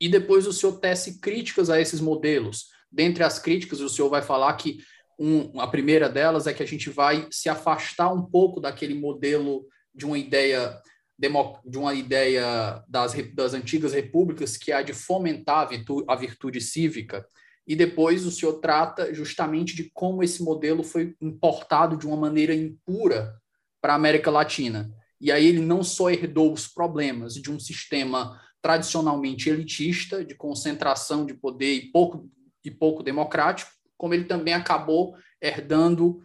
E 0.03 0.09
depois 0.09 0.45
o 0.45 0.51
senhor 0.51 0.81
tece 0.81 1.21
críticas 1.21 1.69
a 1.69 1.79
esses 1.79 2.01
modelos. 2.01 2.65
Dentre 2.91 3.23
as 3.23 3.39
críticas, 3.39 3.79
o 3.79 3.87
senhor 3.87 4.09
vai 4.09 4.21
falar 4.21 4.51
que 4.55 4.79
um, 5.17 5.61
a 5.61 5.65
primeira 5.65 6.09
delas 6.09 6.45
é 6.45 6.53
que 6.53 6.61
a 6.61 6.65
gente 6.67 6.89
vai 6.89 7.25
se 7.31 7.47
afastar 7.47 8.11
um 8.11 8.21
pouco 8.21 8.59
daquele 8.59 8.95
modelo 8.95 9.65
de 9.95 10.05
uma 10.05 10.17
ideia 10.17 10.77
de 11.17 11.77
uma 11.77 11.93
ideia 11.93 12.83
das, 12.85 13.13
das 13.33 13.53
antigas 13.53 13.93
repúblicas 13.93 14.57
que 14.57 14.73
é 14.73 14.75
a 14.75 14.81
de 14.81 14.91
fomentar 14.91 15.59
a 15.59 15.65
virtude, 15.65 16.03
a 16.09 16.15
virtude 16.15 16.59
cívica 16.59 17.25
e 17.65 17.73
depois 17.73 18.25
o 18.25 18.31
senhor 18.31 18.59
trata 18.59 19.13
justamente 19.13 19.73
de 19.73 19.89
como 19.93 20.21
esse 20.21 20.43
modelo 20.43 20.83
foi 20.83 21.15
importado 21.21 21.95
de 21.95 22.05
uma 22.05 22.17
maneira 22.17 22.53
impura 22.53 23.33
para 23.79 23.93
a 23.93 23.95
América 23.95 24.29
Latina. 24.29 24.91
E 25.21 25.31
aí 25.31 25.47
ele 25.47 25.61
não 25.61 25.81
só 25.81 26.09
herdou 26.09 26.51
os 26.51 26.67
problemas 26.67 27.35
de 27.35 27.49
um 27.49 27.57
sistema 27.57 28.37
tradicionalmente 28.63 29.49
elitista, 29.49 30.23
de 30.23 30.35
concentração 30.35 31.25
de 31.25 31.33
poder 31.33 31.73
e 31.73 31.91
pouco, 31.91 32.29
e 32.63 32.71
pouco 32.71 33.03
democrático, 33.03 33.69
como 33.97 34.13
ele 34.13 34.23
também 34.23 34.53
acabou 34.53 35.17
herdando, 35.41 36.23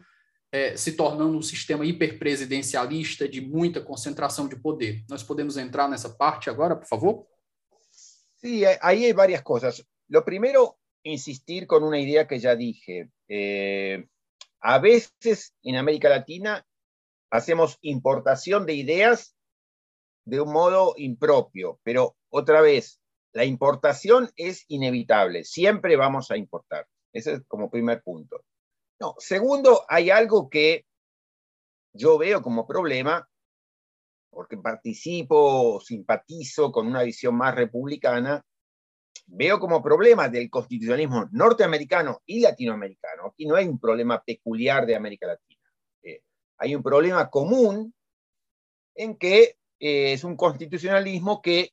eh, 0.52 0.76
se 0.76 0.92
tornando 0.92 1.36
um 1.36 1.42
sistema 1.42 1.84
hiperpresidencialista 1.84 3.28
de 3.28 3.40
muita 3.40 3.80
concentração 3.80 4.46
de 4.46 4.54
poder. 4.54 5.04
Nós 5.10 5.24
podemos 5.24 5.56
entrar 5.56 5.88
nessa 5.88 6.10
parte 6.10 6.48
agora, 6.48 6.76
por 6.76 6.86
favor? 6.86 7.26
Sí, 8.36 8.64
ahí 8.80 9.04
hay 9.04 9.12
varias 9.12 9.42
cosas. 9.42 9.84
Lo 10.08 10.24
primero, 10.24 10.78
insistir 11.02 11.66
con 11.66 11.82
una 11.82 11.98
idea 11.98 12.28
que 12.28 12.38
ya 12.38 12.54
dije. 12.54 13.10
Eh, 13.28 14.06
a 14.60 14.78
veces 14.78 15.52
en 15.64 15.74
América 15.74 16.08
Latina 16.08 16.64
hacemos 17.30 17.78
importación 17.82 18.64
de 18.64 18.74
ideas 18.74 19.34
de 20.28 20.42
un 20.42 20.52
modo 20.52 20.92
impropio, 20.98 21.80
pero 21.82 22.16
otra 22.28 22.60
vez, 22.60 23.00
la 23.32 23.46
importación 23.46 24.30
es 24.36 24.66
inevitable, 24.68 25.42
siempre 25.44 25.96
vamos 25.96 26.30
a 26.30 26.36
importar. 26.36 26.86
Ese 27.14 27.32
es 27.32 27.42
como 27.48 27.70
primer 27.70 28.02
punto. 28.02 28.44
No, 29.00 29.14
segundo, 29.16 29.84
hay 29.88 30.10
algo 30.10 30.50
que 30.50 30.84
yo 31.94 32.18
veo 32.18 32.42
como 32.42 32.66
problema, 32.66 33.26
porque 34.30 34.58
participo 34.58 35.80
simpatizo 35.80 36.70
con 36.70 36.86
una 36.86 37.04
visión 37.04 37.34
más 37.34 37.54
republicana, 37.54 38.44
veo 39.28 39.58
como 39.58 39.82
problema 39.82 40.28
del 40.28 40.50
constitucionalismo 40.50 41.26
norteamericano 41.32 42.20
y 42.26 42.40
latinoamericano. 42.40 43.28
Aquí 43.28 43.46
no 43.46 43.56
hay 43.56 43.66
un 43.66 43.78
problema 43.78 44.22
peculiar 44.22 44.84
de 44.84 44.94
América 44.94 45.26
Latina. 45.26 45.62
Eh, 46.02 46.20
hay 46.58 46.74
un 46.74 46.82
problema 46.82 47.30
común 47.30 47.94
en 48.94 49.16
que 49.16 49.57
eh, 49.78 50.12
es 50.12 50.24
un 50.24 50.36
constitucionalismo 50.36 51.40
que, 51.42 51.72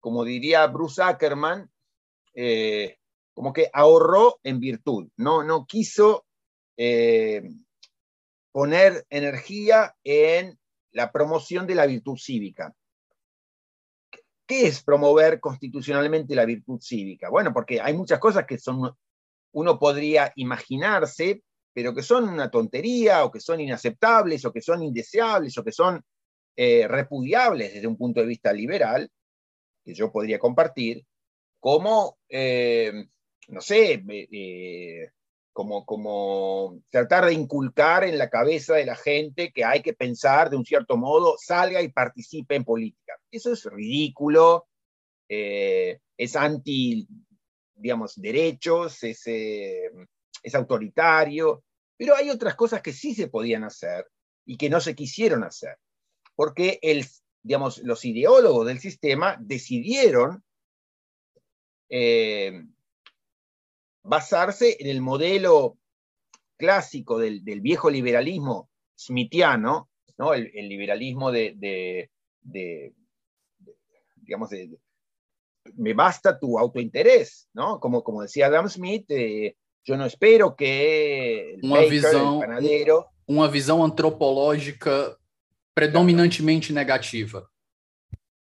como 0.00 0.24
diría 0.24 0.66
Bruce 0.66 1.02
Ackerman, 1.02 1.70
eh, 2.34 2.98
como 3.32 3.52
que 3.52 3.70
ahorró 3.72 4.38
en 4.42 4.60
virtud, 4.60 5.08
no, 5.16 5.42
no 5.42 5.66
quiso 5.66 6.24
poner 8.52 9.06
energía 9.10 9.94
en 10.04 10.58
la 10.92 11.10
promoción 11.10 11.66
de 11.66 11.74
la 11.74 11.86
virtud 11.86 12.16
cívica. 12.16 12.74
¿Qué 14.46 14.66
es 14.66 14.82
promover 14.82 15.40
constitucionalmente 15.40 16.34
la 16.34 16.44
virtud 16.44 16.80
cívica? 16.80 17.30
Bueno, 17.30 17.52
porque 17.52 17.80
hay 17.80 17.94
muchas 17.94 18.18
cosas 18.18 18.44
que 18.46 18.58
son, 18.58 18.94
uno 19.52 19.78
podría 19.78 20.32
imaginarse, 20.36 21.42
pero 21.72 21.94
que 21.94 22.02
son 22.02 22.28
una 22.28 22.50
tontería, 22.50 23.24
o 23.24 23.30
que 23.32 23.40
son 23.40 23.60
inaceptables, 23.60 24.44
o 24.44 24.52
que 24.52 24.60
son 24.60 24.82
indeseables, 24.82 25.56
o 25.58 25.64
que 25.64 25.72
son 25.72 26.00
eh, 26.56 26.86
repudiables 26.88 27.74
desde 27.74 27.86
un 27.86 27.96
punto 27.96 28.20
de 28.20 28.26
vista 28.26 28.52
liberal, 28.52 29.10
que 29.84 29.94
yo 29.94 30.10
podría 30.10 30.38
compartir, 30.38 31.04
como, 31.60 32.18
eh, 32.28 33.06
no 33.48 33.60
sé, 33.60 34.04
eh, 34.08 35.10
como, 35.52 35.86
como 35.86 36.80
tratar 36.90 37.26
de 37.26 37.32
inculcar 37.32 38.04
en 38.04 38.18
la 38.18 38.28
cabeza 38.28 38.74
de 38.74 38.86
la 38.86 38.96
gente 38.96 39.52
que 39.52 39.64
hay 39.64 39.82
que 39.82 39.94
pensar 39.94 40.50
de 40.50 40.56
un 40.56 40.64
cierto 40.64 40.96
modo, 40.96 41.36
salga 41.38 41.80
y 41.80 41.88
participe 41.88 42.56
en 42.56 42.64
política. 42.64 43.14
Eso 43.30 43.52
es 43.52 43.64
ridículo, 43.64 44.66
eh, 45.28 46.00
es 46.16 46.36
anti, 46.36 47.06
digamos, 47.74 48.14
derechos, 48.16 49.02
es, 49.04 49.22
eh, 49.26 49.90
es 50.42 50.54
autoritario, 50.54 51.64
pero 51.96 52.16
hay 52.16 52.30
otras 52.30 52.56
cosas 52.56 52.82
que 52.82 52.92
sí 52.92 53.14
se 53.14 53.28
podían 53.28 53.64
hacer 53.64 54.06
y 54.44 54.56
que 54.56 54.68
no 54.68 54.80
se 54.80 54.94
quisieron 54.94 55.44
hacer, 55.44 55.78
porque 56.34 56.78
el, 56.82 57.06
digamos, 57.42 57.78
los 57.78 58.04
ideólogos 58.04 58.66
del 58.66 58.80
sistema 58.80 59.36
decidieron 59.40 60.42
eh, 61.88 62.64
basarse 64.02 64.76
en 64.80 64.88
el 64.88 65.00
modelo 65.00 65.78
clásico 66.56 67.18
del, 67.18 67.42
viejo 67.42 67.90
liberalismo 67.90 68.70
smithiano, 68.98 69.90
¿no? 70.18 70.34
el, 70.34 70.50
liberalismo 70.68 71.30
de, 71.32 72.10
digamos, 74.16 74.50
de, 74.50 74.78
me 75.76 75.94
basta 75.94 76.38
tu 76.38 76.58
autointerés, 76.58 77.48
¿no? 77.52 77.80
Como, 77.80 78.02
como 78.04 78.22
decía 78.22 78.46
Adam 78.46 78.68
Smith, 78.68 79.06
eh, 79.08 79.56
yo 79.84 79.96
no 79.96 80.06
espero 80.06 80.56
que 80.56 81.54
el 81.54 81.64
una 81.64 81.80
visão, 81.80 82.40
panadero... 82.40 83.06
Uma 83.26 83.48
visão 83.48 83.82
antropológica 83.82 85.18
predominantemente 85.74 86.72
negativa. 86.72 87.50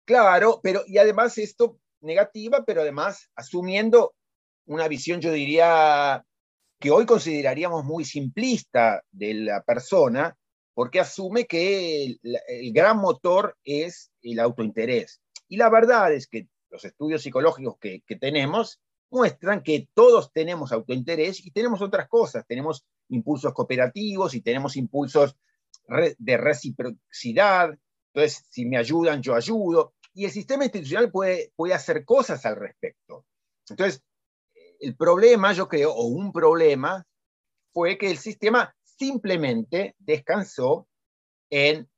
Claro, 0.06 0.60
pero 0.62 0.84
y 0.88 0.98
además 0.98 1.38
esto 1.38 1.80
negativa, 2.02 2.64
pero 2.66 2.82
además 2.82 3.30
asumiendo 3.36 4.14
una 4.68 4.88
visión, 4.88 5.20
yo 5.20 5.32
diría, 5.32 6.24
que 6.80 6.92
hoy 6.92 7.06
consideraríamos 7.06 7.84
muy 7.84 8.06
simplista 8.06 9.04
de 9.12 9.34
la 9.34 9.64
persona, 9.64 10.38
porque 10.74 11.00
asume 11.00 11.46
que 11.46 12.18
el, 12.22 12.74
gran 12.74 12.98
motor 12.98 13.58
es 13.64 14.12
el 14.22 14.40
autointerés. 14.40 15.22
Y 15.48 15.58
la 15.58 15.70
verdad 15.70 16.14
es 16.14 16.28
que 16.28 16.48
los 16.70 16.84
estudios 16.84 17.22
psicológicos 17.22 17.78
que, 17.80 18.02
tenemos 18.20 18.82
muestran 19.10 19.64
que 19.64 19.88
todos 19.94 20.32
tenemos 20.34 20.72
autointerés 20.72 21.46
y 21.46 21.52
tenemos 21.52 21.82
otras 21.82 22.10
cosas. 22.10 22.46
Tenemos 22.46 22.84
impulsos 23.10 23.54
cooperativos 23.54 24.34
y 24.34 24.42
tenemos 24.42 24.76
impulsos 24.76 25.38
de 25.88 26.38
reciprocidad. 26.38 27.78
Entonces, 28.14 28.46
si 28.50 28.66
me 28.66 28.78
ayudan, 28.78 29.22
yo 29.22 29.36
ayudo. 29.36 29.94
Y 30.14 30.26
el 30.26 30.32
sistema 30.32 30.64
institucional 30.64 31.12
puede, 31.12 31.52
puede 31.56 31.74
hacer 31.74 32.06
cosas 32.06 32.46
al 32.46 32.56
respecto. 32.56 33.26
Entonces, 33.70 34.02
el 34.80 34.96
problema, 34.96 35.54
yo 35.54 35.68
creo, 35.68 35.94
o 35.94 36.06
un 36.06 36.32
problema, 36.32 37.06
fue 37.74 37.98
que 37.98 38.10
el 38.10 38.18
sistema 38.18 38.74
simplemente 38.84 39.96
descansó 40.00 40.88
en 41.50 41.90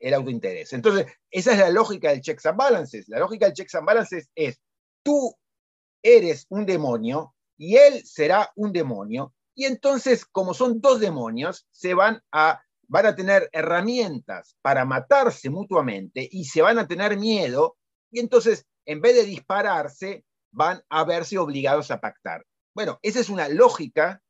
el 0.00 0.14
autointerés. 0.14 0.72
Entonces, 0.72 1.06
esa 1.30 1.52
es 1.52 1.58
la 1.58 1.70
lógica 1.70 2.10
del 2.10 2.22
checks 2.22 2.46
and 2.46 2.58
balances. 2.58 3.08
La 3.08 3.18
lógica 3.18 3.46
del 3.46 3.54
checks 3.54 3.74
and 3.74 3.86
balances 3.86 4.28
es, 4.34 4.58
tú 5.04 5.36
eres 6.02 6.46
un 6.48 6.66
demonio 6.66 7.34
y 7.56 7.76
él 7.76 8.04
será 8.04 8.50
un 8.56 8.72
demonio, 8.72 9.34
y 9.54 9.66
entonces, 9.66 10.24
como 10.24 10.54
son 10.54 10.80
dos 10.80 11.00
demonios, 11.00 11.66
se 11.70 11.92
van 11.92 12.22
a, 12.32 12.62
van 12.90 13.06
a 13.06 13.14
tener 13.14 13.48
herramientas 13.52 14.56
para 14.62 14.84
matarse 14.84 15.48
mutuamente 15.48 16.28
y 16.28 16.44
se 16.44 16.60
van 16.60 16.76
a 16.80 16.88
tener 16.88 17.16
miedo, 17.16 17.76
y 18.10 18.18
entonces, 18.18 18.66
en 18.84 19.00
vez 19.00 19.14
de 19.14 19.24
dispararse, 19.24 20.24
van 20.50 20.82
a 20.88 21.04
verse 21.04 21.38
obligados 21.38 21.92
a 21.92 22.00
pactar. 22.00 22.44
Bueno, 22.74 22.98
esa 23.02 23.20
es 23.20 23.28
una 23.28 23.48
lógica 23.48 24.20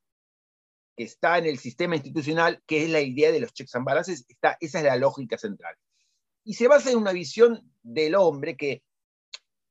que 0.95 1.05
está 1.05 1.39
en 1.39 1.47
el 1.47 1.57
sistema 1.57 1.95
institucional, 1.95 2.61
que 2.67 2.83
es 2.83 2.89
la 2.91 3.01
idea 3.01 3.31
de 3.31 3.39
los 3.39 3.51
checks 3.51 3.73
and 3.73 3.85
balances, 3.85 4.25
está, 4.29 4.57
esa 4.59 4.77
es 4.77 4.85
la 4.85 4.95
lógica 4.95 5.39
central. 5.39 5.75
Y 6.43 6.53
se 6.53 6.67
basa 6.67 6.91
en 6.91 6.97
una 6.97 7.13
visión 7.13 7.73
del 7.81 8.13
hombre 8.13 8.55
que 8.55 8.83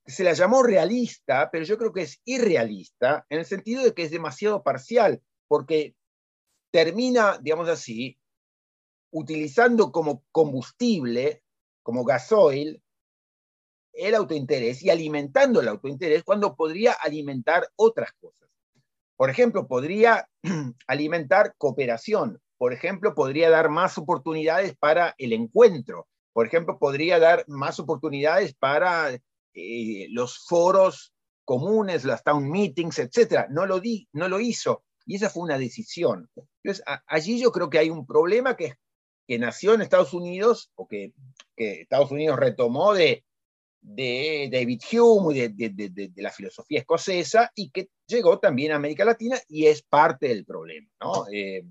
se 0.05 0.25
la 0.25 0.33
llamó 0.33 0.65
realista, 0.65 1.49
pero 1.53 1.65
yo 1.65 1.79
creo 1.79 1.93
que 1.93 2.03
es 2.03 2.21
irrealista, 2.25 3.25
en 3.29 3.39
el 3.39 3.47
sentido 3.47 3.85
de 3.85 3.95
que 3.95 4.03
es 4.03 4.11
demasiado 4.11 4.65
parcial, 4.65 5.23
porque 5.47 5.95
termina, 6.73 7.39
digamos 7.41 7.69
así, 7.69 8.17
utilizando 9.11 9.93
como 9.93 10.25
combustible, 10.33 11.43
como 11.83 12.05
gasoil, 12.05 12.83
el 13.93 14.15
autointerés 14.15 14.83
y 14.83 14.91
alimentando 14.91 15.61
el 15.61 15.69
autointerés 15.69 16.23
cuando 16.23 16.55
podría 16.55 16.93
alimentar 16.93 17.69
otras 17.77 18.13
cosas. 18.21 18.49
Por 19.17 19.31
ejemplo, 19.31 19.67
podría 19.67 20.29
alimentar 20.87 21.55
cooperación, 21.59 22.41
por 22.57 22.73
ejemplo, 22.73 23.15
podría 23.15 23.51
dar 23.51 23.69
más 23.71 23.99
oportunidades 23.99 24.77
para 24.77 25.15
el 25.19 25.33
encuentro, 25.33 26.07
por 26.33 26.47
ejemplo, 26.47 26.79
podría 26.79 27.19
dar 27.19 27.45
más 27.49 27.81
oportunidades 27.81 28.55
para 28.55 29.19
eh, 29.55 30.07
los 30.11 30.47
foros 30.47 31.13
comunes, 31.45 32.05
las 32.05 32.23
town 32.23 32.49
meetings, 32.49 32.99
etc. 33.01 33.47
No 33.51 33.67
lo, 33.67 33.81
di, 33.81 34.09
no 34.13 34.29
lo 34.29 34.39
hizo 34.39 34.85
y 35.11 35.17
esa 35.17 35.29
fue 35.29 35.43
una 35.43 35.59
decisión. 35.59 36.31
Entonces, 36.63 36.85
allí 37.07 37.41
yo 37.41 37.51
creo 37.51 37.69
que 37.69 37.79
hay 37.79 37.91
un 37.91 38.07
problema 38.07 38.57
que, 38.57 38.77
que 39.31 39.39
nació 39.39 39.75
en 39.75 39.83
Estados 39.83 40.13
Unidos 40.13 40.73
o 40.75 40.89
que, 40.89 41.15
que 41.55 41.83
Estados 41.83 42.11
Unidos 42.11 42.37
retomó 42.37 42.93
de, 42.93 43.23
David 43.81 44.81
Hume, 44.91 45.49
de, 45.49 45.71
de, 45.71 46.13
la 46.17 46.33
filosofía 46.33 46.81
escocesa, 46.81 47.53
y 47.55 47.71
que 47.71 47.91
llegó 48.09 48.41
también 48.41 48.73
a 48.73 48.75
América 48.75 49.05
Latina 49.05 49.39
y 49.47 49.67
es 49.67 49.83
parte 49.83 50.27
del 50.27 50.45
problema. 50.45 50.89
¿no? 51.01 51.27
Eh, 51.33 51.65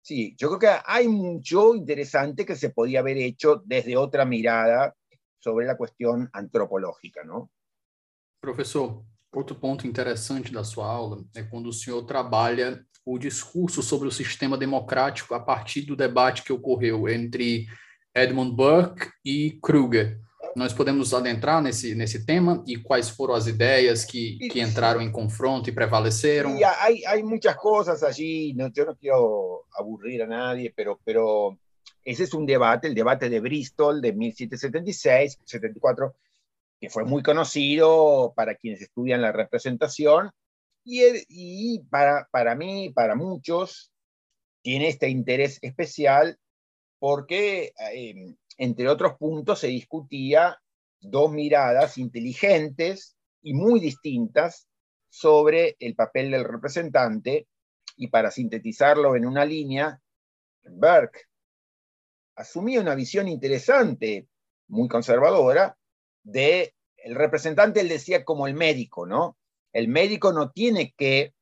sí, 0.00 0.34
yo 0.38 0.48
creo 0.48 0.58
que 0.58 0.82
hay 0.86 1.08
mucho 1.08 1.74
interesante 1.74 2.46
que 2.46 2.56
se 2.56 2.70
podía 2.70 3.00
haber 3.00 3.18
hecho 3.18 3.62
desde 3.62 3.98
otra 3.98 4.24
mirada 4.24 4.96
sobre 5.38 5.66
la 5.66 5.76
cuestión 5.76 6.30
antropológica. 6.32 7.22
¿no? 7.22 7.50
Professor, 8.40 9.04
outro 9.30 9.56
ponto 9.56 9.86
interessante 9.86 10.50
da 10.50 10.64
sua 10.64 10.86
aula 10.86 11.22
é 11.34 11.42
quando 11.42 11.68
o 11.68 11.72
senhor 11.72 12.06
trabalha 12.06 12.82
o 13.04 13.18
discurso 13.18 13.82
sobre 13.82 14.08
o 14.08 14.12
sistema 14.12 14.56
democrático 14.56 15.34
a 15.34 15.40
partir 15.40 15.82
do 15.82 15.96
debate 15.96 16.42
que 16.42 16.52
ocorreu 16.52 17.08
entre 17.08 17.66
Edmund 18.14 18.54
Burke 18.54 19.10
e 19.24 19.58
Kruger. 19.62 20.18
nós 20.54 20.72
podemos 20.72 21.12
adentrar 21.12 21.60
nesse, 21.60 21.94
nesse 21.94 22.24
tema 22.24 22.62
e 22.66 22.76
quais 22.76 23.10
foram 23.10 23.34
as 23.34 23.46
ideias 23.46 24.04
que, 24.04 24.38
que 24.48 24.60
entraram 24.60 25.00
em 25.00 25.10
confronto 25.10 25.68
e 25.68 25.72
prevaleceram? 25.72 26.56
Sí, 26.56 26.62
hay, 26.64 27.04
hay 27.06 27.22
muchas 27.22 27.56
cosas 27.56 28.02
allí, 28.02 28.54
no, 28.54 28.68
yo 28.68 28.86
no 28.86 28.96
quiero 28.96 29.64
aburrir 29.74 30.22
a 30.22 30.26
nadie, 30.26 30.72
pero, 30.74 31.00
pero 31.04 31.58
ese 32.04 32.24
es 32.24 32.34
un 32.34 32.46
debate, 32.46 32.86
el 32.86 32.94
debate 32.94 33.28
de 33.28 33.40
Bristol 33.40 34.00
de 34.00 34.14
1776-74, 34.14 36.12
que 36.80 36.88
fue 36.88 37.04
muy 37.04 37.22
conocido 37.22 38.32
para 38.36 38.54
quienes 38.54 38.80
estudian 38.80 39.22
la 39.22 39.32
representación 39.32 40.30
y, 40.84 41.02
y 41.28 41.80
para, 41.90 42.28
para 42.30 42.54
mí, 42.54 42.90
para 42.90 43.14
muchos, 43.14 43.92
tiene 44.62 44.88
este 44.88 45.08
interés 45.08 45.58
especial 45.62 46.38
porque 46.98 47.72
eh, 47.92 48.36
entre 48.58 48.88
otros 48.88 49.16
puntos, 49.18 49.60
se 49.60 49.68
discutía 49.68 50.58
dos 51.00 51.30
miradas 51.32 51.98
inteligentes 51.98 53.16
y 53.42 53.54
muy 53.54 53.80
distintas 53.80 54.68
sobre 55.08 55.76
el 55.80 55.94
papel 55.94 56.30
del 56.30 56.44
representante 56.44 57.46
y 57.96 58.08
para 58.08 58.30
sintetizarlo 58.30 59.14
en 59.16 59.26
una 59.26 59.44
línea, 59.44 60.00
Burke 60.64 61.20
asumía 62.36 62.80
una 62.80 62.94
visión 62.94 63.28
interesante, 63.28 64.26
muy 64.68 64.88
conservadora, 64.88 65.76
de 66.22 66.74
el 66.96 67.14
representante, 67.14 67.80
él 67.80 67.88
decía 67.88 68.24
como 68.24 68.46
el 68.46 68.54
médico, 68.54 69.06
¿no? 69.06 69.36
El 69.74 69.88
médico 69.88 70.32
no 70.32 70.50
tiene 70.50 70.94
que 70.96 71.34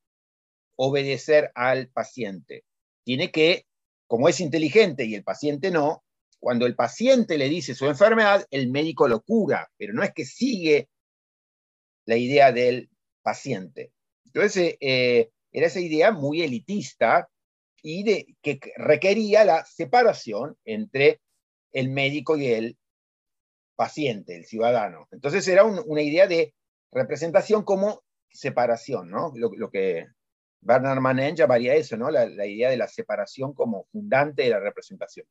obedecer 0.76 1.52
al 1.54 1.88
paciente, 1.88 2.64
tiene 3.04 3.30
que, 3.30 3.66
como 4.08 4.28
es 4.28 4.40
inteligente 4.40 5.04
y 5.04 5.14
el 5.14 5.22
paciente 5.22 5.70
no, 5.70 6.02
cuando 6.40 6.66
el 6.66 6.74
paciente 6.74 7.38
le 7.38 7.48
dice 7.48 7.74
su 7.74 7.86
enfermedad, 7.86 8.46
el 8.50 8.70
médico 8.70 9.06
lo 9.06 9.20
cura, 9.20 9.70
pero 9.76 9.92
no 9.92 10.02
es 10.02 10.12
que 10.12 10.24
sigue 10.24 10.88
la 12.06 12.16
idea 12.16 12.50
del 12.50 12.90
paciente. 13.22 13.92
Entonces, 14.24 14.76
eh, 14.80 15.30
era 15.52 15.66
esa 15.66 15.80
idea 15.80 16.10
muy 16.10 16.42
elitista 16.42 17.28
y 17.82 18.34
que 18.40 18.58
requería 18.76 19.44
la 19.44 19.64
separación 19.66 20.56
entre 20.64 21.20
el 21.72 21.90
médico 21.90 22.36
y 22.36 22.46
el 22.46 22.78
paciente, 23.76 24.36
el 24.36 24.46
ciudadano. 24.46 25.08
Entonces 25.10 25.46
era 25.48 25.64
una 25.64 26.02
idea 26.02 26.26
de 26.26 26.54
representación 26.92 27.64
como 27.64 28.02
separación, 28.32 29.10
¿no? 29.10 29.32
Lo, 29.34 29.70
que 29.70 30.06
Bernard 30.60 31.00
Manin 31.00 31.36
llamaría 31.36 31.74
eso, 31.74 31.96
¿no? 31.96 32.10
La, 32.10 32.46
idea 32.46 32.70
de 32.70 32.76
la 32.76 32.88
separación 32.88 33.52
como 33.52 33.84
fundante 33.92 34.42
de 34.42 34.50
la 34.50 34.60
representación. 34.60 35.26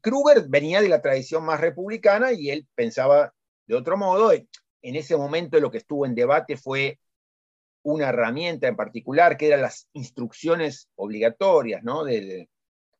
Kruger 0.00 0.46
venía 0.48 0.80
de 0.80 0.88
la 0.88 1.02
tradición 1.02 1.44
más 1.44 1.60
republicana 1.60 2.32
y 2.32 2.50
él 2.50 2.66
pensaba 2.74 3.34
de 3.66 3.74
otro 3.74 3.96
modo. 3.96 4.32
En 4.32 4.96
ese 4.96 5.16
momento 5.16 5.60
lo 5.60 5.70
que 5.70 5.78
estuvo 5.78 6.06
en 6.06 6.14
debate 6.14 6.56
fue 6.56 6.98
una 7.82 8.08
herramienta 8.08 8.68
en 8.68 8.76
particular, 8.76 9.36
que 9.36 9.48
eran 9.48 9.62
las 9.62 9.88
instrucciones 9.92 10.88
obligatorias, 10.96 11.82
¿no? 11.82 12.04
De, 12.04 12.48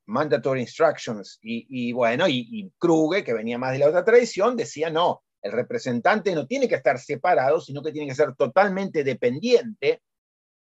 mandatory 0.07 0.63
instructions. 0.63 1.39
Y, 1.41 1.93
bueno, 1.93 2.27
y, 2.29 2.49
y, 2.51 2.71
Kruger, 2.79 3.25
que 3.25 3.33
venía 3.33 3.59
más 3.59 3.73
de 3.73 3.79
la 3.79 3.89
otra 3.89 4.05
tradición, 4.05 4.57
decía, 4.57 4.91
no, 4.91 5.23
el 5.43 5.53
representante 5.53 6.35
no 6.35 6.47
tiene 6.47 6.69
que 6.69 6.75
estar 6.75 6.99
separado, 6.99 7.61
sino 7.61 7.83
que 7.83 7.93
tiene 7.93 8.09
que 8.09 8.15
ser 8.15 8.35
totalmente 8.35 9.05
dependiente, 9.05 10.03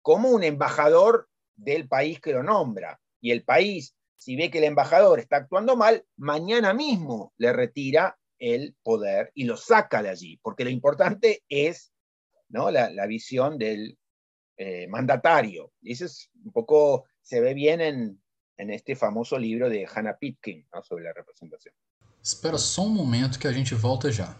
como 0.02 0.30
un 0.30 0.42
embajador 0.42 1.28
del 1.56 1.88
país 1.88 2.20
que 2.20 2.32
lo 2.32 2.42
nombra. 2.42 3.00
Y 3.20 3.30
el 3.30 3.42
país, 3.42 3.94
si 4.16 4.36
ve 4.36 4.50
que 4.50 4.58
el 4.58 4.64
embajador 4.64 5.18
está 5.18 5.36
actuando 5.36 5.76
mal, 5.76 6.04
mañana 6.16 6.74
mismo 6.74 7.32
le 7.36 7.52
retira 7.52 8.18
el 8.38 8.74
poder 8.82 9.30
y 9.34 9.44
lo 9.44 9.56
saca 9.56 10.02
de 10.02 10.10
allí, 10.10 10.38
porque 10.42 10.64
lo 10.64 10.70
importante 10.70 11.42
es 11.48 11.92
¿no? 12.48 12.70
la, 12.70 13.06
visión 13.06 13.58
del 13.58 13.98
eh, 14.56 14.86
mandatario. 14.88 15.72
Y 15.80 15.92
eso 15.92 16.06
es 16.06 16.30
un 16.44 16.52
poco, 16.52 17.06
se 17.22 17.40
ve 17.40 17.54
bien 17.54 17.80
en, 17.80 18.20
este 18.56 18.94
famoso 18.94 19.36
livro 19.36 19.68
de 19.68 19.86
Hannah 19.92 20.16
Pitkin 20.16 20.64
sobre 20.84 21.08
a 21.08 21.12
representação. 21.12 21.72
Espera 22.22 22.56
só 22.56 22.86
um 22.86 22.88
momento 22.88 23.38
que 23.38 23.46
a 23.46 23.52
gente 23.52 23.74
volta 23.74 24.10
já. 24.10 24.34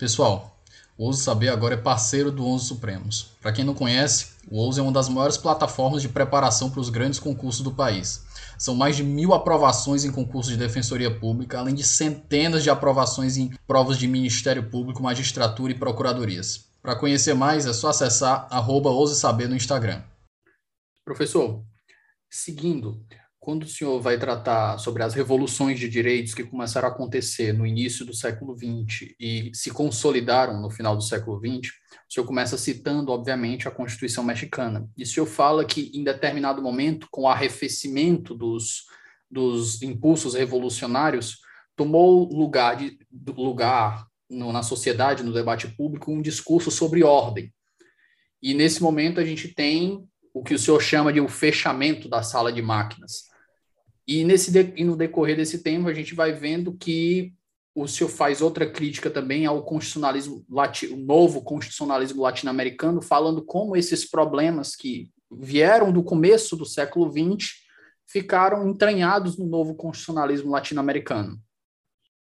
Pessoal, 0.00 0.58
o 0.96 1.04
Ouso 1.04 1.22
Saber 1.22 1.50
agora 1.50 1.74
é 1.74 1.76
parceiro 1.76 2.32
do 2.32 2.46
Onze 2.46 2.64
Supremos. 2.64 3.32
Para 3.38 3.52
quem 3.52 3.66
não 3.66 3.74
conhece, 3.74 4.28
o 4.50 4.56
Ouso 4.56 4.80
é 4.80 4.82
uma 4.82 4.90
das 4.90 5.10
maiores 5.10 5.36
plataformas 5.36 6.00
de 6.00 6.08
preparação 6.08 6.70
para 6.70 6.80
os 6.80 6.88
grandes 6.88 7.20
concursos 7.20 7.60
do 7.60 7.70
país. 7.70 8.24
São 8.56 8.74
mais 8.74 8.96
de 8.96 9.04
mil 9.04 9.34
aprovações 9.34 10.02
em 10.02 10.10
concursos 10.10 10.52
de 10.52 10.58
defensoria 10.58 11.14
pública, 11.14 11.58
além 11.58 11.74
de 11.74 11.84
centenas 11.84 12.62
de 12.62 12.70
aprovações 12.70 13.36
em 13.36 13.50
provas 13.66 13.98
de 13.98 14.08
Ministério 14.08 14.70
Público, 14.70 15.02
magistratura 15.02 15.70
e 15.70 15.78
procuradorias. 15.78 16.64
Para 16.80 16.96
conhecer 16.96 17.34
mais, 17.34 17.66
é 17.66 17.72
só 17.74 17.90
acessar 17.90 18.48
arroba 18.50 18.90
Saber 19.08 19.50
no 19.50 19.54
Instagram. 19.54 20.02
Professor, 21.04 21.62
seguindo, 22.30 23.04
quando 23.40 23.62
o 23.62 23.68
senhor 23.68 23.98
vai 24.02 24.18
tratar 24.18 24.76
sobre 24.76 25.02
as 25.02 25.14
revoluções 25.14 25.80
de 25.80 25.88
direitos 25.88 26.34
que 26.34 26.44
começaram 26.44 26.86
a 26.86 26.90
acontecer 26.90 27.54
no 27.54 27.66
início 27.66 28.04
do 28.04 28.12
século 28.12 28.54
XX 28.54 29.14
e 29.18 29.50
se 29.54 29.70
consolidaram 29.70 30.60
no 30.60 30.68
final 30.68 30.94
do 30.94 31.02
século 31.02 31.38
XX, 31.38 31.72
o 32.06 32.12
senhor 32.12 32.26
começa 32.26 32.58
citando, 32.58 33.10
obviamente, 33.10 33.66
a 33.66 33.70
Constituição 33.70 34.22
mexicana. 34.22 34.86
E 34.94 35.04
o 35.04 35.06
senhor 35.06 35.24
fala 35.24 35.64
que, 35.64 35.90
em 35.94 36.04
determinado 36.04 36.60
momento, 36.60 37.08
com 37.10 37.22
o 37.22 37.28
arrefecimento 37.28 38.34
dos, 38.34 38.84
dos 39.30 39.80
impulsos 39.80 40.34
revolucionários, 40.34 41.38
tomou 41.74 42.28
lugar, 42.30 42.76
de, 42.76 42.98
lugar 43.10 44.06
no, 44.28 44.52
na 44.52 44.62
sociedade, 44.62 45.22
no 45.22 45.32
debate 45.32 45.66
público, 45.66 46.12
um 46.12 46.20
discurso 46.20 46.70
sobre 46.70 47.02
ordem. 47.02 47.50
E 48.42 48.52
nesse 48.52 48.82
momento 48.82 49.18
a 49.18 49.24
gente 49.24 49.48
tem 49.48 50.06
o 50.34 50.42
que 50.42 50.52
o 50.52 50.58
senhor 50.58 50.80
chama 50.82 51.10
de 51.10 51.22
o 51.22 51.28
fechamento 51.28 52.06
da 52.06 52.22
sala 52.22 52.52
de 52.52 52.60
máquinas. 52.60 53.29
E, 54.10 54.24
nesse 54.24 54.50
de, 54.50 54.72
e 54.76 54.82
no 54.82 54.96
decorrer 54.96 55.36
desse 55.36 55.62
tempo 55.62 55.88
a 55.88 55.94
gente 55.94 56.16
vai 56.16 56.32
vendo 56.32 56.76
que 56.76 57.32
o 57.72 57.86
senhor 57.86 58.10
faz 58.10 58.42
outra 58.42 58.68
crítica 58.68 59.08
também 59.08 59.46
ao 59.46 59.62
constitucionalismo 59.64 60.44
o 60.48 60.96
novo 60.96 61.44
constitucionalismo 61.44 62.20
latino-americano, 62.20 63.00
falando 63.00 63.40
como 63.44 63.76
esses 63.76 64.04
problemas 64.04 64.74
que 64.74 65.08
vieram 65.30 65.92
do 65.92 66.02
começo 66.02 66.56
do 66.56 66.66
século 66.66 67.08
XX 67.08 67.52
ficaram 68.04 68.68
entranhados 68.68 69.38
no 69.38 69.46
novo 69.46 69.76
constitucionalismo 69.76 70.50
latino-americano. 70.50 71.40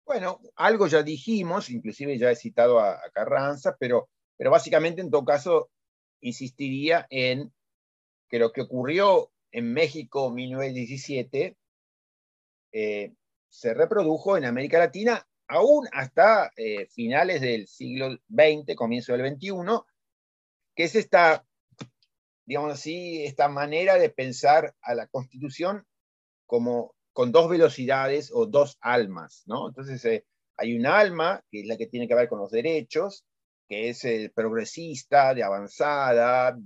Bueno, 0.05 0.39
algo 0.55 0.87
ya 0.87 1.01
dijimos, 1.01 1.71
inclusive 1.71 2.19
ya 2.19 2.29
he 2.29 2.35
citado 2.35 2.77
a, 2.77 3.01
Carranza, 3.11 3.75
pero, 3.79 4.07
pero 4.37 4.51
en 4.55 5.09
todo 5.09 5.25
caso 5.25 5.71
insistiría 6.21 7.07
en 7.09 7.51
que 8.29 8.37
lo 8.37 8.51
que 8.51 8.61
ocurrió 8.61 9.31
en 9.51 9.73
México 9.73 10.27
en 10.27 10.35
1917 10.35 11.57
eh, 12.73 13.13
se 13.49 13.75
reprodujo 13.75 14.35
en 14.35 14.45
América 14.45 14.79
Latina 14.79 15.25
aún 15.47 15.87
hasta 15.91 16.51
eh, 16.57 16.87
finales 16.87 17.39
del 17.39 17.67
siglo 17.67 18.17
XX, 18.27 18.75
comienzo 18.75 19.15
del 19.15 19.35
XXI, 19.35 19.51
que 20.75 20.85
es 20.85 20.95
esta, 20.95 21.45
digamos 22.45 22.73
así, 22.73 23.23
esta 23.25 23.47
manera 23.47 23.95
de 23.99 24.09
pensar 24.09 24.73
a 24.81 24.95
la 24.95 25.05
Constitución 25.05 25.85
como 26.47 26.95
con 27.13 27.31
dos 27.31 27.47
velocidades 27.47 28.31
o 28.33 28.47
dos 28.47 28.79
almas, 28.81 29.43
¿no? 29.45 29.67
Entonces 29.67 30.03
eh, 30.05 30.25
hay 30.57 30.75
un 30.75 30.87
alma, 30.87 31.43
que 31.51 31.61
es 31.61 31.67
la 31.67 31.77
que 31.77 31.85
tiene 31.85 32.07
que 32.07 32.15
ver 32.15 32.27
con 32.27 32.39
los 32.39 32.49
derechos, 32.49 33.23
que 33.69 33.89
es 33.89 34.03
el 34.03 34.31
progresista, 34.31 35.35
de 35.35 35.43
avanzada, 35.43 36.57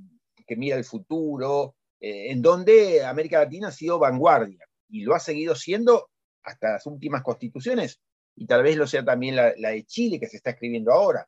que 0.48 0.56
mira 0.56 0.78
el 0.78 0.86
futuro, 0.86 1.76
en 2.00 2.42
donde 2.42 3.04
América 3.04 3.40
Latina 3.40 3.70
ha 3.70 3.72
sido 3.72 4.00
vanguardia 4.00 4.67
y 4.90 5.04
lo 5.04 5.16
ha 5.16 5.20
seguido 5.20 5.56
siendo 5.56 6.10
hasta 6.44 6.74
las 6.74 6.86
últimas 6.86 7.24
constituciones, 7.24 8.00
y 8.36 8.46
tal 8.46 8.64
vez 8.64 8.78
lo 8.78 8.88
sea 8.88 9.04
también 9.04 9.36
la, 9.36 9.54
la 9.58 9.70
de 9.70 9.84
Chile 9.86 10.20
que 10.20 10.28
se 10.28 10.38
está 10.38 10.52
escribiendo 10.52 10.94
ahora. 10.94 11.28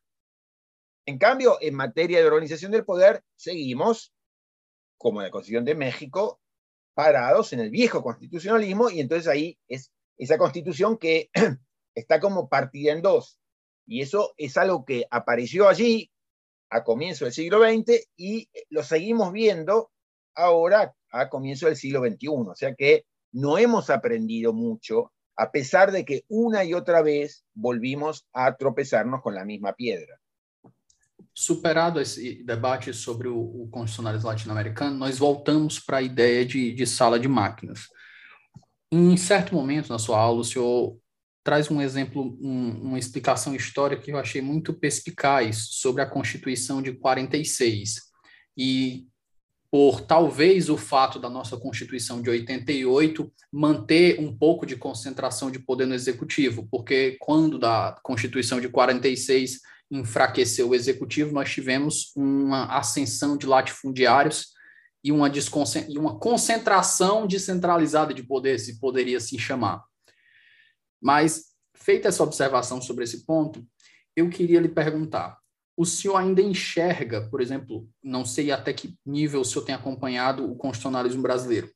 En 1.06 1.18
cambio, 1.18 1.58
en 1.60 1.74
materia 1.74 2.20
de 2.20 2.28
organización 2.28 2.72
del 2.72 2.86
poder, 2.86 3.24
seguimos, 3.36 4.14
como 4.98 5.22
la 5.22 5.32
Constitución 5.32 5.66
de 5.66 5.76
México, 5.76 6.40
parados 7.00 7.54
en 7.54 7.62
el 7.62 7.70
viejo 7.70 8.04
constitucionalismo 8.04 8.90
y 8.90 9.00
entonces 9.00 9.28
ahí 9.30 9.58
es 9.70 9.90
esa 10.18 10.38
constitución 10.38 10.98
que 10.98 11.30
está 11.96 12.20
como 12.20 12.50
partida 12.50 12.92
en 12.92 13.02
dos. 13.02 13.40
Y 13.88 14.02
eso 14.02 14.34
es 14.36 14.58
algo 14.58 14.84
que 14.84 15.06
apareció 15.10 15.70
allí 15.70 16.12
a 16.70 16.84
comienzo 16.84 17.26
del 17.26 17.34
siglo 17.34 17.60
XX 17.64 18.08
y 18.18 18.50
lo 18.70 18.84
seguimos 18.84 19.32
viendo 19.32 19.92
ahora 20.36 20.94
a 21.12 21.30
comienzo 21.30 21.68
del 21.68 21.78
siglo 21.78 22.02
XXI. 22.02 22.28
O 22.28 22.56
sea 22.56 22.76
que 22.76 23.06
no 23.32 23.58
hemos 23.58 23.90
aprendido 23.90 24.54
mucho 24.54 25.12
a 25.40 25.52
pesar 25.52 25.92
de 25.92 26.04
que 26.04 26.26
una 26.28 26.66
y 26.66 26.74
otra 26.74 27.02
vez 27.02 27.46
volvimos 27.54 28.28
a 28.34 28.58
tropezarnos 28.58 29.22
con 29.22 29.34
la 29.34 29.46
misma 29.46 29.72
piedra. 29.74 30.20
Superado 31.34 32.02
esse 32.02 32.44
debate 32.44 32.92
sobre 32.92 33.30
o, 33.30 33.70
constitucionalismo 33.72 34.30
latino-americano, 34.30 34.98
nós 34.98 35.18
voltamos 35.18 35.80
para 35.80 35.98
a 35.98 36.02
ideia 36.02 36.46
de, 36.46 36.74
de 36.74 36.86
sala 36.86 37.18
de 37.18 37.30
máquinas. 37.30 37.88
Em 38.92 39.16
certo 39.16 39.56
momento 39.56 39.88
na 39.90 39.98
sua 39.98 40.20
aula, 40.20 40.42
o 40.42 40.44
senhor 40.44 40.98
traz 41.42 41.72
um 41.72 41.82
exemplo, 41.82 42.38
um, 42.42 42.90
uma 42.90 43.00
explicação 43.00 43.56
histórica 43.56 44.02
que 44.02 44.12
eu 44.12 44.18
achei 44.18 44.42
muito 44.42 44.74
perspicaz 44.74 45.70
sobre 45.70 46.02
a 46.02 46.10
Constituição 46.10 46.82
de 46.82 46.92
46. 46.92 48.02
E 48.58 49.08
por 49.72 50.02
talvez 50.02 50.70
o 50.70 50.78
fato 50.78 51.20
da 51.20 51.30
nossa 51.30 51.56
Constituição 51.56 52.22
de 52.22 52.30
88 52.30 53.32
manter 53.52 54.20
um 54.20 54.36
pouco 54.36 54.66
de 54.66 54.76
concentração 54.76 55.52
de 55.52 55.60
poder 55.60 55.86
no 55.86 55.94
executivo, 55.94 56.68
porque 56.72 57.18
quando 57.20 57.60
da 57.60 58.00
Constituição 58.04 58.60
de 58.60 58.68
46 58.68 59.60
enfraqueceu 59.92 60.70
o 60.70 60.76
executivo, 60.76 61.34
nós 61.34 61.52
tivemos 61.52 62.12
uma 62.16 62.66
ascensão 62.78 63.38
de 63.38 63.46
latifundiários 63.46 64.48
e 65.04 65.12
uma, 65.12 65.32
e 65.88 65.98
uma 65.98 66.20
concentração 66.20 67.26
descentralizada 67.26 68.14
de 68.14 68.24
poder, 68.24 68.60
se 68.60 68.80
poderia 68.80 69.18
assim 69.18 69.38
chamar. 69.38 69.84
Mas, 71.02 71.46
feita 71.74 72.10
essa 72.10 72.24
observação 72.24 72.82
sobre 72.82 73.04
esse 73.04 73.26
ponto, 73.26 73.66
eu 74.16 74.30
queria 74.30 74.60
lhe 74.60 74.68
perguntar: 74.68 75.38
o 75.80 75.86
senhor 75.86 76.18
ainda 76.18 76.42
enxerga, 76.42 77.22
por 77.30 77.40
exemplo, 77.40 77.88
não 78.04 78.26
sei 78.26 78.52
até 78.52 78.74
que 78.74 78.98
nível 79.06 79.40
o 79.40 79.46
senhor 79.46 79.64
tem 79.64 79.74
acompanhado 79.74 80.44
o 80.44 80.54
constitucionalismo 80.54 81.22
brasileiro, 81.22 81.72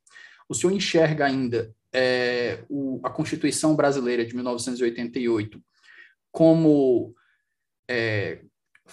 o 0.50 0.54
senhor 0.54 0.74
enxerga 0.74 1.26
ainda 1.26 1.74
é, 1.94 2.66
o, 2.68 3.00
a 3.02 3.10
Constituição 3.10 3.78
Brasileira 3.78 4.26
de 4.26 4.36
1988 4.36 5.64
como 6.34 7.16
é, 7.90 8.42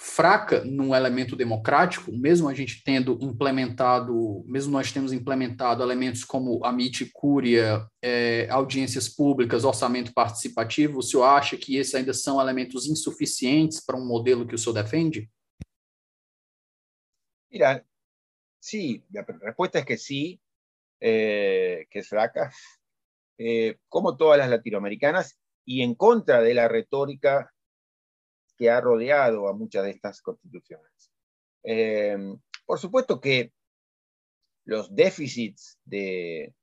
fraca 0.02 0.64
num 0.64 0.94
elemento 0.94 1.36
democrático, 1.36 2.10
mesmo 2.10 2.48
a 2.48 2.54
gente 2.54 2.82
tendo 2.82 3.18
implementado, 3.20 4.42
mesmo 4.46 4.72
nós 4.72 4.90
temos 4.90 5.12
implementado 5.12 5.82
elementos 5.82 6.24
como 6.24 6.64
a 6.64 6.72
miticúria, 6.72 7.86
é, 8.00 8.48
audiências 8.48 9.10
públicas, 9.10 9.62
orçamento 9.62 10.14
participativo, 10.14 10.98
o 10.98 11.02
senhor 11.02 11.24
acha 11.24 11.54
que 11.58 11.76
esses 11.76 11.94
ainda 11.94 12.14
são 12.14 12.40
elementos 12.40 12.86
insuficientes 12.86 13.84
para 13.84 13.98
um 13.98 14.06
modelo 14.06 14.46
que 14.46 14.54
o 14.54 14.58
senhor 14.58 14.72
defende? 14.72 15.30
Mira, 17.52 17.84
sí, 18.58 19.04
la 19.12 19.22
respuesta 19.22 19.80
es 19.80 19.84
que 19.84 19.98
sí, 19.98 20.40
eh, 20.98 21.86
que 21.90 21.98
es 21.98 22.08
fraca, 22.08 22.50
eh, 23.36 23.76
como 23.86 24.16
todas 24.16 24.38
las 24.38 24.48
latinoamericanas, 24.48 25.38
y 25.66 25.82
en 25.82 25.94
contra 25.94 26.40
de 26.40 26.54
la 26.54 26.68
retórica 26.68 27.52
que 28.60 28.68
ha 28.68 28.78
rodeado 28.78 29.48
a 29.48 29.54
muchas 29.54 29.84
de 29.84 29.90
estas 29.92 30.20
constituciones. 30.20 31.10
Eh, 31.64 32.14
por 32.66 32.78
supuesto 32.78 33.18
que 33.18 33.54
los 34.66 34.94
déficits 34.94 35.78
de 35.82 36.54